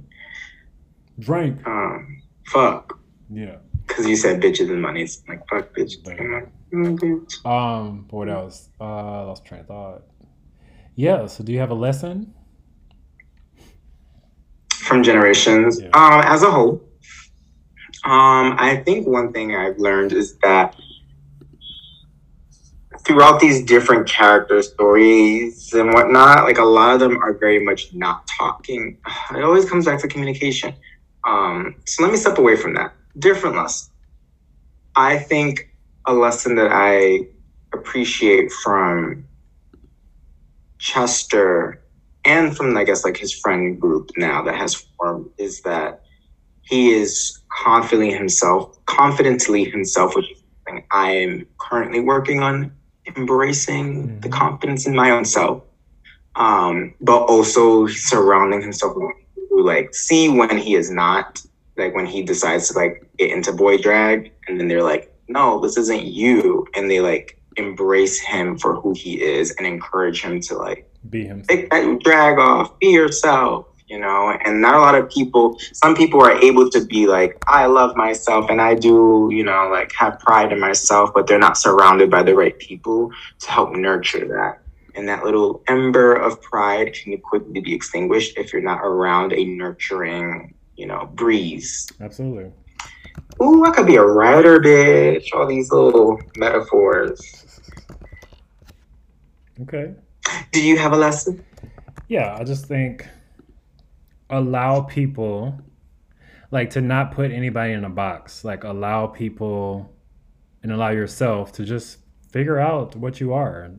[1.19, 1.59] Drink.
[1.67, 2.97] um, fuck.
[3.29, 3.57] Yeah.
[3.87, 5.03] Because you said bitches and money.
[5.03, 6.07] It's like fuck bitches.
[6.09, 7.45] I'm like, mm, bitch.
[7.45, 8.69] Um, what else?
[8.79, 10.03] Uh lost train of thought.
[10.95, 12.33] Yeah, so do you have a lesson?
[14.81, 15.89] From generations, Yeah.
[15.93, 16.81] um, as a whole,
[18.03, 20.75] um, I think one thing I've learned is that
[23.05, 27.93] throughout these different character stories and whatnot, like a lot of them are very much
[27.93, 28.97] not talking.
[29.35, 30.73] It always comes back to communication.
[31.27, 32.93] Um, so let me step away from that.
[33.19, 33.91] Different lesson.
[34.95, 35.69] I think
[36.05, 37.27] a lesson that I
[37.73, 39.25] appreciate from
[40.79, 41.80] Chester
[42.25, 46.01] and from I guess like his friend group now that has formed is that
[46.61, 52.71] he is confidently himself, confidently himself, which is something I am currently working on
[53.07, 54.31] embracing the Mhm.
[54.31, 55.63] confidence in my own self.
[56.35, 61.41] Um, but also surrounding himself with people who like see when he is not,
[61.77, 65.59] like when he decides to like get into boy drag and then they're like, no,
[65.59, 66.65] this isn't you.
[66.75, 71.25] And they like embrace him for who he is and encourage him to like Be
[71.25, 71.47] himself.
[71.47, 74.37] take that drag off, be yourself, you know.
[74.45, 75.57] And not a lot of people.
[75.73, 79.69] Some people are able to be like, I love myself and I do, you know,
[79.71, 83.71] like have pride in myself, but they're not surrounded by the right people to help
[83.73, 84.59] nurture that.
[84.93, 89.43] And that little ember of pride can quickly be extinguished if you're not around a
[89.43, 91.87] nurturing, you know, breeze.
[91.99, 92.51] Absolutely.
[93.41, 95.27] Ooh, I could be a writer, bitch.
[95.33, 97.19] All these little metaphors.
[99.61, 99.93] Okay.
[100.51, 101.43] Do you have a lesson?
[102.07, 103.07] Yeah, I just think
[104.29, 105.59] allow people
[106.51, 108.43] like to not put anybody in a box.
[108.43, 109.93] Like allow people
[110.63, 111.99] and allow yourself to just
[112.29, 113.69] figure out what you are.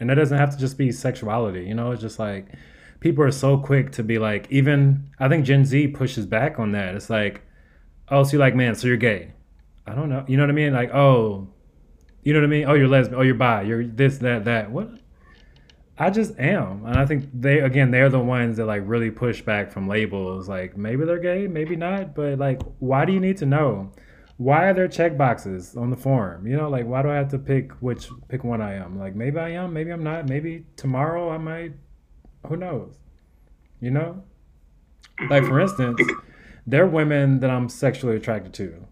[0.00, 2.48] And that doesn't have to just be sexuality, you know, it's just like
[3.00, 6.72] people are so quick to be like even I think Gen Z pushes back on
[6.72, 6.94] that.
[6.94, 7.42] It's like,
[8.08, 9.32] oh, so you like man, so you're gay.
[9.86, 10.24] I don't know.
[10.26, 10.72] You know what I mean?
[10.72, 11.48] Like, oh,
[12.22, 12.64] you know what I mean?
[12.66, 13.20] Oh, you're lesbian.
[13.20, 13.62] Oh, you're bi.
[13.62, 14.70] You're this, that, that.
[14.70, 14.88] What?
[15.96, 19.42] I just am, and I think they again they're the ones that like really push
[19.42, 20.48] back from labels.
[20.48, 23.92] Like maybe they're gay, maybe not, but like why do you need to know?
[24.36, 26.48] Why are there check boxes on the form?
[26.48, 28.98] You know, like why do I have to pick which pick one I am?
[28.98, 30.28] Like maybe I am, maybe I'm not.
[30.28, 31.74] Maybe tomorrow I might.
[32.48, 32.98] Who knows?
[33.80, 34.24] You know,
[35.30, 36.00] like for instance,
[36.66, 38.86] there are women that I'm sexually attracted to.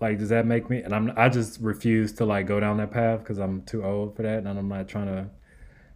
[0.00, 0.82] Like, does that make me?
[0.82, 4.16] And I'm I just refuse to like go down that path because I'm too old
[4.16, 5.30] for that, and I'm not trying to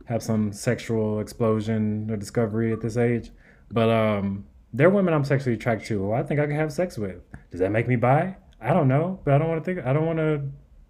[0.07, 3.31] have some sexual explosion or discovery at this age.
[3.71, 6.73] But um, there are women I'm sexually attracted to who I think I can have
[6.73, 7.21] sex with.
[7.51, 8.37] Does that make me bi?
[8.61, 9.87] I don't know, but I don't want to think.
[9.87, 10.43] I don't want to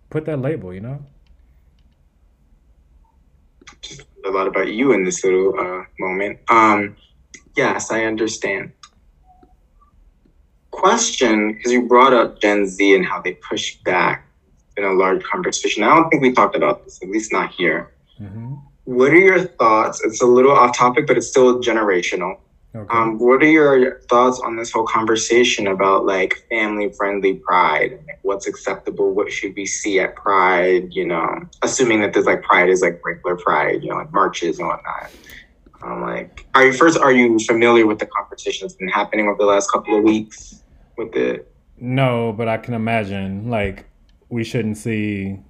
[0.09, 0.73] put that label.
[0.73, 1.05] You know?
[3.83, 6.39] just a lot about you in this little uh, moment.
[6.49, 6.97] Um,
[7.57, 8.73] yes, I understand.
[10.71, 14.27] Question, because you brought up Gen Z and how they push back
[14.77, 15.83] in a large conversation.
[15.83, 17.93] I don't think we talked about this, at least not here.
[18.19, 18.55] hmm
[18.85, 20.03] What are your thoughts?
[20.05, 22.39] It's a little off topic, but it's still generational.
[22.75, 22.87] Okay.
[22.97, 27.99] Um, what are your thoughts on this whole conversation about like family friendly pride?
[28.23, 29.13] What's acceptable?
[29.13, 30.93] What should we see at pride?
[30.93, 34.61] You know, assuming that there's like pride is like regular pride, you know, like marches
[34.61, 35.11] and whatnot.
[35.83, 36.97] Um, like, are you first?
[36.99, 40.63] Are you familiar with the conversation that's been happening over the last couple of weeks
[40.97, 41.53] with it?
[41.79, 43.87] No, but I can imagine like
[44.29, 45.41] we shouldn't see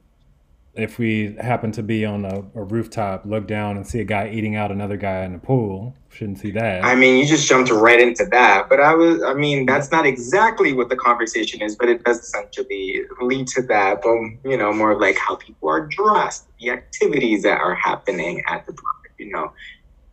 [0.75, 4.31] if we happen to be on a, a rooftop, look down and see a guy
[4.31, 5.95] eating out another guy in the pool.
[6.11, 6.85] Shouldn't see that.
[6.85, 10.07] I mean, you just jumped right into that, but I was, I mean, that's not
[10.07, 14.03] exactly what the conversation is, but it does essentially lead to that.
[14.03, 18.67] But you know, more like how people are dressed, the activities that are happening at
[18.67, 19.13] the park.
[19.19, 19.53] You know,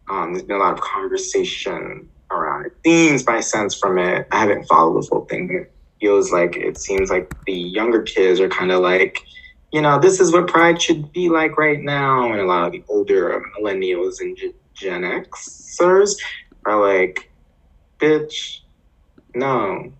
[0.10, 2.78] um, there's been a lot of conversation around it.
[2.84, 5.51] Themes, my sense from it, I haven't followed the full thing.
[5.51, 9.24] It feels like it seems like the younger kids are kind of like.
[9.72, 12.72] You know, this is what pride should be like right now, and a lot of
[12.72, 14.38] the older millennials and
[14.74, 16.15] Gen- Xers
[16.65, 17.30] are like,
[17.99, 18.61] bitch,
[19.36, 19.91] no.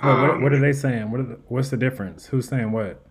[0.00, 1.10] What, what, Um, what are they saying?
[1.10, 2.26] What are the, what's the difference?
[2.26, 3.02] Who's saying what?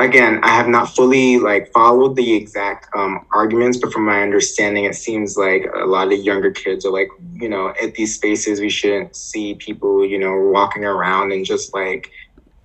[0.00, 4.84] again, I have not fully like followed the exact um, arguments, but from my understanding,
[4.84, 8.60] it seems like a lot of younger kids are like, you know, at these spaces,
[8.60, 12.10] we shouldn't see people, you know, walking around and just like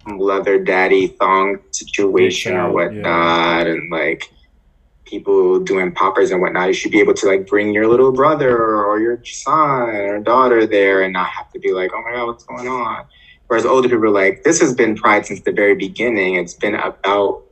[0.08, 4.32] leather daddy thong situation or whatnot, and like.
[5.06, 8.58] people doing poppers and whatnot, you should be able to like bring your little brother
[8.84, 12.26] or your son or daughter there and not have to be like, oh my God,
[12.26, 13.06] what's going on?
[13.46, 16.34] Whereas older people are like, this has been pride since the very beginning.
[16.42, 17.44] It's been about,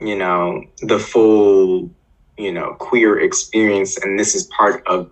[0.00, 1.90] you know, the full,
[2.36, 5.10] you know, queer experience, and this is part of.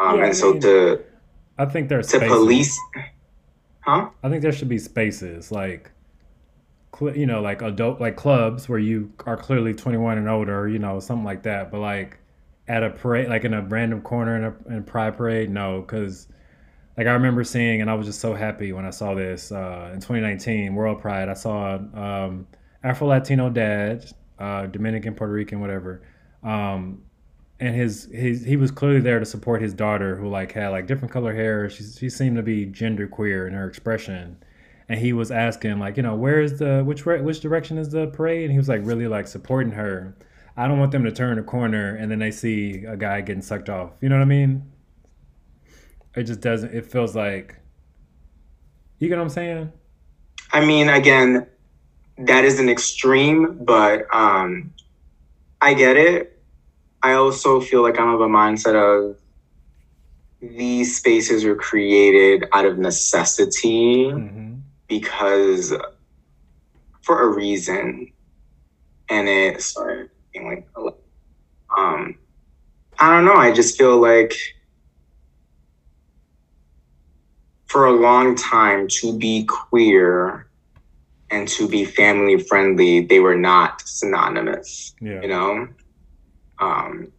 [0.00, 1.00] Um, Yeah, and so mean, to
[1.58, 2.36] I think there's to spaces.
[2.36, 2.80] police,
[3.82, 4.10] huh?
[4.22, 5.90] I think there should be spaces like,
[6.98, 10.78] cl- you know, like adult like clubs where you are clearly 21 and older, you
[10.78, 11.70] know, something like that.
[11.70, 12.18] But like
[12.68, 15.80] at a parade, like in a random corner in a, in a pride parade, no,
[15.80, 16.28] because
[16.96, 19.90] like I remember seeing, and I was just so happy when I saw this uh,
[19.94, 21.28] in 2019 World Pride.
[21.28, 22.46] I saw um,
[22.84, 24.04] Afro Latino dad,
[24.38, 26.02] uh, Dominican, Puerto Rican, whatever.
[26.42, 27.02] Um,
[27.62, 30.88] and his his he was clearly there to support his daughter who like had like
[30.88, 31.70] different color hair.
[31.70, 34.42] She, she seemed to be gender queer in her expression.
[34.88, 38.08] And he was asking like you know where is the which which direction is the
[38.08, 38.42] parade?
[38.42, 40.16] And he was like really like supporting her.
[40.56, 43.42] I don't want them to turn a corner and then they see a guy getting
[43.42, 43.92] sucked off.
[44.00, 44.72] You know what i mean?
[46.16, 47.60] It just doesn't it feels like
[48.98, 49.72] you get what i'm saying?
[50.50, 51.46] I mean, again,
[52.18, 54.74] that is an extreme, but um,
[55.62, 56.31] I get it.
[57.02, 59.18] I also feel like I'm of a mindset of
[60.40, 64.54] these spaces were created out of necessity mm-hmm.
[64.88, 65.72] because
[67.00, 68.12] for a reason,
[69.08, 70.68] and it sorry, being like
[71.76, 72.16] um,
[72.98, 73.36] I don't know.
[73.36, 74.34] I just feel like
[77.66, 80.46] for a long time to be queer
[81.30, 85.66] and to be family friendly, they were not synonymous, yeah you know?
[86.62, 87.12] Um,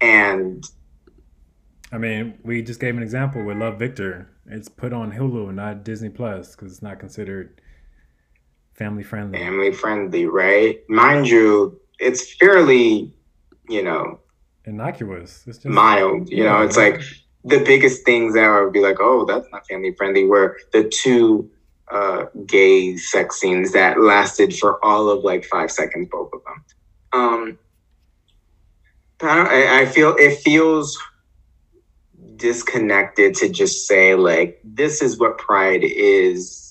[0.00, 0.64] and
[1.90, 5.82] i mean we just gave an example with love victor it's put on hulu not
[5.82, 7.60] disney plus because it's not considered
[8.78, 10.78] family friendly family friendly, right?
[10.88, 13.12] Mind you, it's fairly,
[13.68, 14.20] you know,
[14.64, 16.30] innocuous it's just mild.
[16.30, 17.02] You know, it's like
[17.44, 20.24] the biggest things that would be like, oh, that's not family friendly.
[20.24, 21.50] Were the two
[21.90, 26.64] uh, gay sex scenes that lasted for all of like five seconds, both of them.
[27.12, 27.58] Um,
[29.20, 30.98] I, feel it feels
[32.36, 36.64] disconnected to just say like this is what pride is.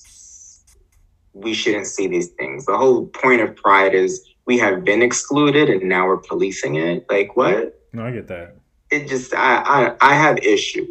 [1.34, 2.66] We shouldn't see these things.
[2.66, 7.06] The whole point of pride is we have been excluded and now we're policing it.
[7.10, 7.74] Like what?
[7.90, 8.54] no i get that
[8.90, 10.86] it just I I, I have issue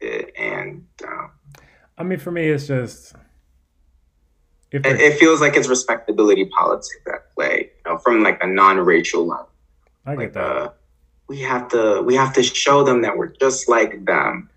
[0.00, 1.30] and um,
[1.96, 3.14] I mean, for me, it's just
[4.70, 9.26] it, it feels like it's respectability politics at play, you know, from like a non-racial
[9.26, 9.48] level.
[10.06, 10.40] I get Like that.
[10.40, 10.70] uh,
[11.28, 14.48] we have to we have to show them that we're just like them.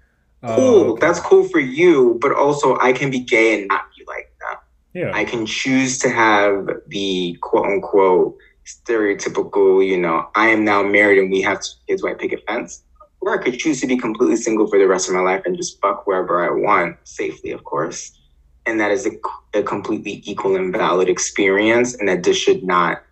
[0.43, 1.05] Oh, Cool, okay.
[1.05, 4.57] that's cool for you, but also I can be gay and not be like them.
[4.93, 5.11] yeah.
[5.13, 11.19] I can choose to have the quote unquote stereotypical, you know, I am now married
[11.19, 12.83] and we have two kids, white picket fence.
[13.19, 15.55] Or I could choose to be completely single for the rest of my life and
[15.55, 18.17] just fuck wherever I want, safely, of course.
[18.65, 19.11] And that is a,
[19.59, 21.93] a completely equal and valid experience.
[21.95, 23.03] And that this should not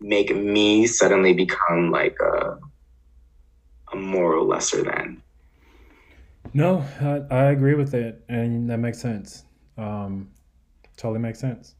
[0.00, 2.58] make me suddenly become like a,
[3.92, 5.22] a moral lesser than.
[6.54, 9.44] no, I, I agree with it, and that makes sense.
[9.78, 10.28] Um,
[10.96, 11.74] totally makes sense.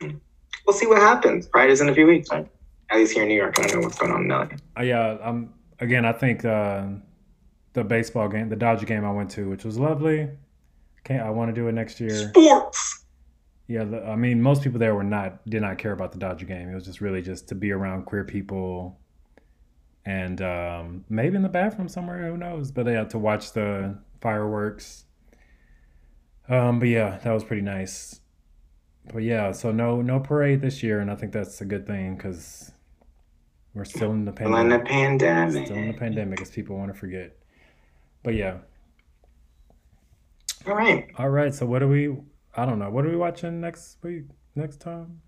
[0.00, 1.46] We'll see what happens.
[1.46, 2.48] Pride is in a few weeks, right?
[2.90, 3.58] At least here in New York.
[3.58, 4.46] I don't know what's going on in LA.
[4.78, 5.18] Uh, yeah.
[5.22, 5.54] Um.
[5.80, 6.84] Again, I think uh,
[7.72, 10.28] the baseball game, the Dodger game I went to, which was lovely.
[11.02, 12.28] Can't I want to do it next year?
[12.28, 13.04] Sports!
[13.66, 13.84] Yeah.
[13.84, 16.68] The, I mean, most people there were not did not care about the Dodger game.
[16.68, 19.00] It was just really just to be around queer people,
[20.04, 22.26] and um, maybe in the bathroom somewhere.
[22.30, 22.70] Who knows?
[22.72, 25.04] But yeah, to watch the fireworks.
[26.48, 28.20] Um, but yeah, that was pretty nice.
[29.12, 32.16] But yeah, so no no parade this year, and I think that's a good thing
[32.16, 32.72] because
[33.74, 34.56] we're still in the pandemic.
[34.56, 35.66] Still in the pandemic.
[35.66, 37.36] Still in the pandemic, as people want to forget.
[38.22, 38.58] But yeah,
[40.66, 41.08] All right.
[41.16, 41.54] all right.
[41.54, 42.16] So what are we?
[42.56, 42.90] I don't know.
[42.90, 44.24] What are we watching next week?
[44.54, 45.22] Next time?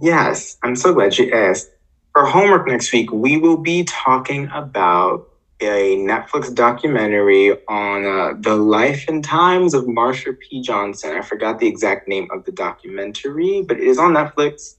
[0.00, 1.70] Yes, I'm so glad you asked.
[2.14, 5.28] For homework next week, we will be talking about
[5.60, 10.62] a Netflix documentary on uh, the life and times of Marsha P.
[10.62, 11.16] Johnson.
[11.16, 14.76] I forgot the exact name of the documentary, but it is on Netflix.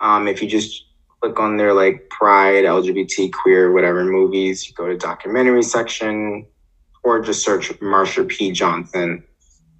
[0.00, 0.86] Um, if you just
[1.20, 6.44] click on their like Pride, LGBT, queer, whatever movies, you go to documentary section,
[7.04, 8.50] or just search Marsha P.
[8.50, 9.22] Johnson.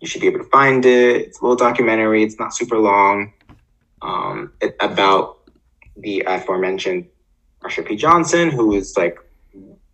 [0.00, 1.22] You should be able to find it.
[1.22, 2.22] It's a little documentary.
[2.22, 3.32] It's not super long
[4.00, 5.38] um, it, about
[5.96, 7.06] the aforementioned
[7.62, 7.96] Marsha P.
[7.96, 9.18] Johnson, who is like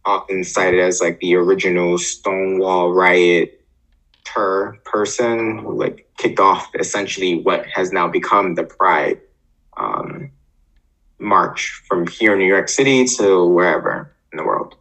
[0.05, 3.61] often cited as like the original Stonewall riot
[4.25, 9.21] ter person who like kicked off essentially what has now become the Pride
[9.77, 10.31] um,
[11.19, 14.77] march from here in New York City to wherever in the world.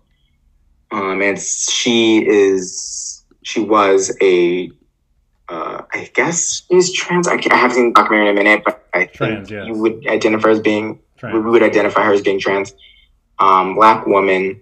[0.92, 4.72] Um, and she is she was a
[5.50, 7.28] uh, I guess she's trans.
[7.28, 9.68] I, I haven't seen the documentary in a minute, but I trans, think yes.
[9.68, 11.44] you would identify as being trans.
[11.44, 12.74] we would identify her as being trans.
[13.40, 14.62] Um, black woman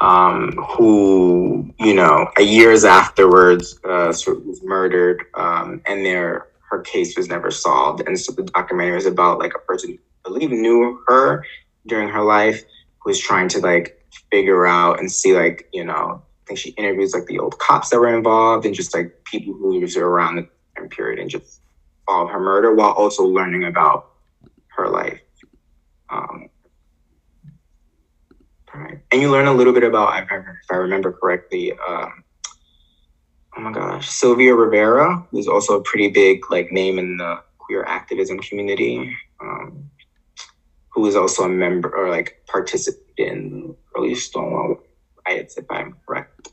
[0.00, 7.28] um, who you know years afterwards uh, was murdered, um, and their her case was
[7.28, 8.02] never solved.
[8.06, 11.44] And so the documentary is about like a person I believe knew her
[11.86, 12.62] during her life,
[13.00, 16.70] who was trying to like figure out and see like you know I think she
[16.70, 20.36] interviews like the old cops that were involved and just like people who lived around
[20.36, 21.60] the time period and just
[22.08, 24.10] solve her murder while also learning about
[24.76, 25.20] her life.
[26.12, 26.48] Um.
[29.10, 32.24] And you learn a little bit about, if I remember correctly, um,
[33.56, 37.84] oh my gosh, Sylvia Rivera, who's also a pretty big like name in the queer
[37.84, 39.90] activism community, um,
[40.88, 44.80] who is also a member or like participated in early Stonewall
[45.28, 46.48] riots, if I'm correct.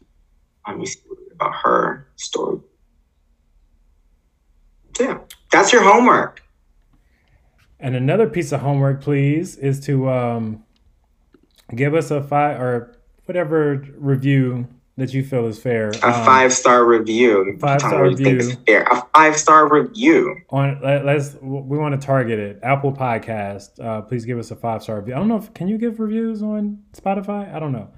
[0.65, 0.99] Um, you see
[1.31, 2.59] about her story.
[4.97, 5.19] So yeah,
[5.53, 6.43] that's your homework.
[7.79, 10.63] And another piece of homework, please, is to um,
[11.75, 14.67] give us a five or whatever review
[14.97, 15.91] that you feel is fair.
[16.03, 17.57] A um, five star review.
[17.59, 18.53] Five star review.
[18.67, 18.83] Fair.
[18.83, 20.35] A five star review.
[20.49, 22.59] On let, us we want to target it.
[22.61, 23.79] Apple Podcast.
[23.79, 25.15] Uh, please give us a five star review.
[25.15, 27.53] I don't know if can you give reviews on Spotify.
[27.53, 27.89] I don't know.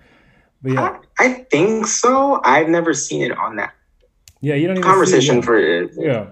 [0.61, 2.39] But yeah, I, I think so.
[2.43, 3.73] I've never seen it on that.
[4.41, 5.91] Yeah, you don't even conversation it, for it.
[5.95, 6.27] Yeah.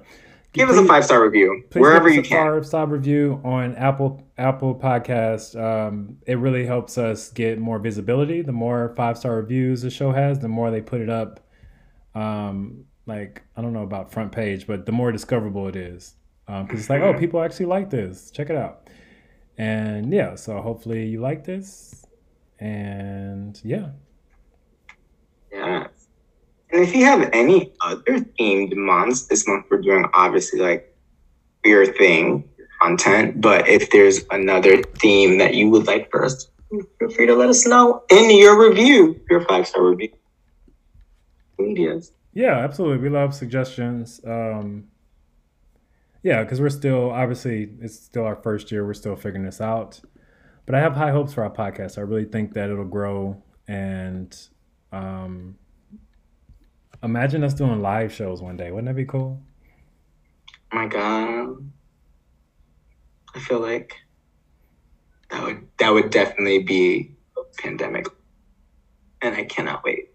[0.52, 2.48] Give please, us a five star review wherever you can.
[2.48, 5.60] Five star review on Apple Apple Podcast.
[5.60, 8.42] Um, it really helps us get more visibility.
[8.42, 11.40] The more five star reviews the show has, the more they put it up.
[12.16, 16.16] Um, like I don't know about front page, but the more discoverable it is,
[16.48, 17.20] because um, it's like, oh, mm-hmm.
[17.20, 18.32] people actually like this.
[18.32, 18.90] Check it out.
[19.60, 22.06] And yeah, so hopefully you like this.
[22.60, 23.90] And yeah,
[25.52, 25.88] yeah.
[26.72, 30.96] And if you have any other themed months, this month we're doing obviously like
[31.64, 32.48] your thing
[32.82, 33.42] content.
[33.42, 37.50] But if there's another theme that you would like for us, feel free to let
[37.50, 40.10] us know in your review, your five star review.
[41.58, 42.14] Medias.
[42.34, 43.00] Yeah, absolutely.
[43.00, 44.22] We love suggestions.
[44.26, 44.86] Um,
[46.22, 48.86] yeah, because we're still obviously it's still our first year.
[48.86, 50.02] We're still figuring this out,
[50.66, 51.98] but I have high hopes for our podcast.
[51.98, 54.36] I really think that it'll grow and
[54.92, 55.56] um,
[57.04, 58.72] imagine us doing live shows one day.
[58.72, 59.42] Wouldn't that be cool?
[60.72, 61.58] My God.
[63.36, 63.96] I feel like
[65.30, 68.08] that would that would definitely be a pandemic.
[69.22, 70.12] And I cannot wait.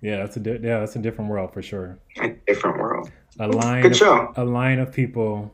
[0.00, 1.98] Yeah, that's a di- yeah, that's a different world for sure.
[2.20, 3.10] A different world.
[3.38, 4.32] A line Good of, show.
[4.36, 5.52] a line of people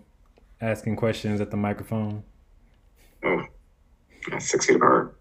[0.60, 2.24] asking questions at the microphone.
[3.24, 3.44] Oh,
[4.30, 5.19] that's six feet apart.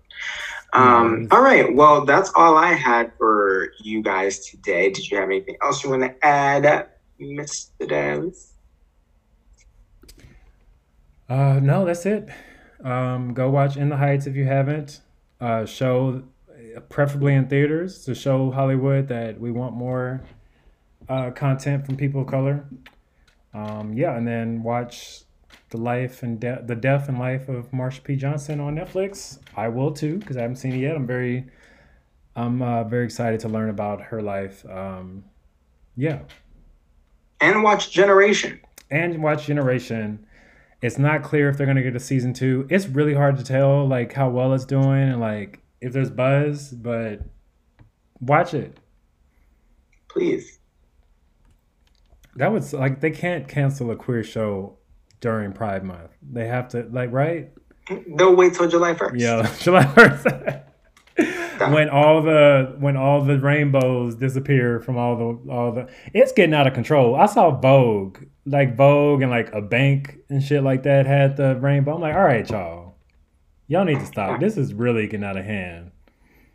[0.73, 1.73] Um, all right.
[1.73, 4.91] Well, that's all I had for you guys today.
[4.91, 6.89] Did you have anything else you want to add,
[7.19, 7.87] Mr.
[7.87, 8.53] Dance?
[11.27, 12.29] Uh, no, that's it.
[12.83, 15.01] Um, go watch In the Heights if you haven't.
[15.41, 16.23] Uh, show,
[16.89, 20.21] preferably in theaters, to show Hollywood that we want more
[21.07, 22.65] uh, content from people of color.
[23.53, 25.23] Um, yeah, and then watch
[25.69, 28.15] the life and de- the death and life of Marsha P.
[28.15, 29.39] Johnson on Netflix.
[29.55, 30.95] I will too because I haven't seen it yet.
[30.95, 31.45] I'm very,
[32.35, 34.65] I'm uh, very excited to learn about her life.
[34.69, 35.25] Um,
[35.95, 36.21] yeah.
[37.41, 38.59] And watch Generation.
[38.89, 40.25] And watch Generation.
[40.81, 42.65] It's not clear if they're gonna get a season two.
[42.69, 46.71] It's really hard to tell like how well it's doing and like if there's buzz,
[46.71, 47.21] but
[48.19, 48.79] watch it.
[50.09, 50.59] Please.
[52.35, 54.78] That was like they can't cancel a queer show
[55.21, 56.11] during Pride Month.
[56.31, 57.51] They have to like right.
[58.15, 59.15] They'll wait till July first.
[59.15, 60.27] Yeah, July first.
[61.71, 66.53] when all the when all the rainbows disappear from all the all the it's getting
[66.53, 67.15] out of control.
[67.15, 71.55] I saw Vogue, like Vogue and like a bank and shit like that had the
[71.57, 71.95] rainbow.
[71.95, 72.95] I'm like, all right, y'all,
[73.67, 74.39] y'all need to stop.
[74.39, 75.91] This is really getting out of hand.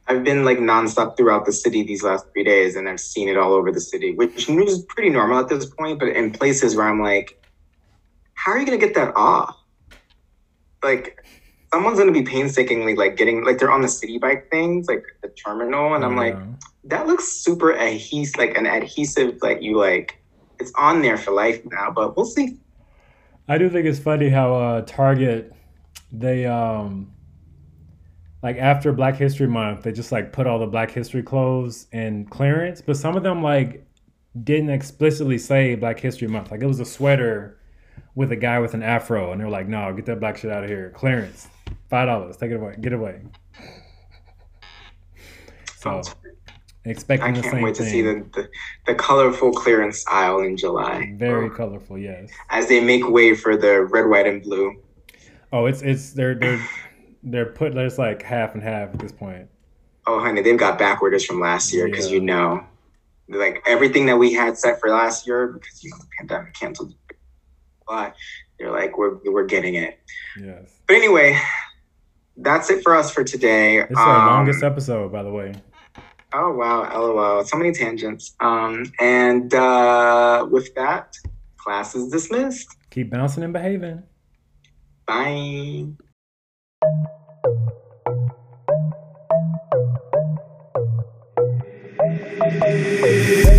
[0.06, 3.38] I've been like nonstop throughout the city these last three days, and I've seen it
[3.38, 5.98] all over the city, which is pretty normal at this point.
[5.98, 7.42] But in places where I'm like,
[8.44, 9.56] how are you going to get that off?
[10.82, 11.24] Like,
[11.72, 15.02] someone's going to be painstakingly like getting like they're on the Citi Bike things, like
[15.22, 16.36] the terminal, and I'm like,
[16.84, 20.22] that looks super adhesive, like an adhesive like you like
[20.60, 21.90] it's on there for life now.
[21.90, 22.58] But we'll see.
[23.48, 25.52] I do think it's funny how uh, Target
[26.12, 27.12] they um
[28.42, 32.26] like after Black History Month they just like put all the Black History clothes in
[32.26, 33.86] clearance, but some of them like
[34.44, 36.50] didn't explicitly say Black History Month.
[36.50, 37.58] Like it was a sweater
[38.14, 40.62] with a guy with an afro, and they're like, "No, get that black shit out
[40.64, 41.48] of here." Clearance,
[41.88, 42.36] Five dollars.
[42.36, 42.76] Take it away.
[42.80, 43.20] Get away.
[45.76, 46.02] So
[46.84, 48.48] expecting I the can't same wait to see the, the,
[48.86, 51.14] the colorful clearance aisle in July.
[51.16, 51.50] Very Oh.
[51.50, 52.30] colorful, yes.
[52.50, 54.74] As they make way for the red, white, and blue.
[55.52, 56.60] Oh, it's it's they're they're
[57.22, 59.48] they're put there's like half and half at this point.
[60.06, 62.14] Oh, honey, they've got back orders from last year because Yeah.
[62.14, 62.64] you know,
[63.28, 66.94] like everything that we had set for last year because you know the pandemic canceled.
[67.86, 68.14] But
[68.58, 69.98] they're like, we're we're getting it.
[70.40, 70.70] Yes.
[70.86, 71.38] But anyway,
[72.36, 73.80] that's it for us for today.
[73.80, 75.54] This is our Um, longest episode, by the way.
[76.32, 77.44] Oh wow, lol.
[77.44, 78.34] So many tangents.
[78.40, 81.16] Um, and uh, with that,
[81.56, 82.68] class is dismissed.
[82.90, 84.02] Keep bouncing and behaving.
[85.06, 85.86] Bye.
[92.36, 93.53] Thank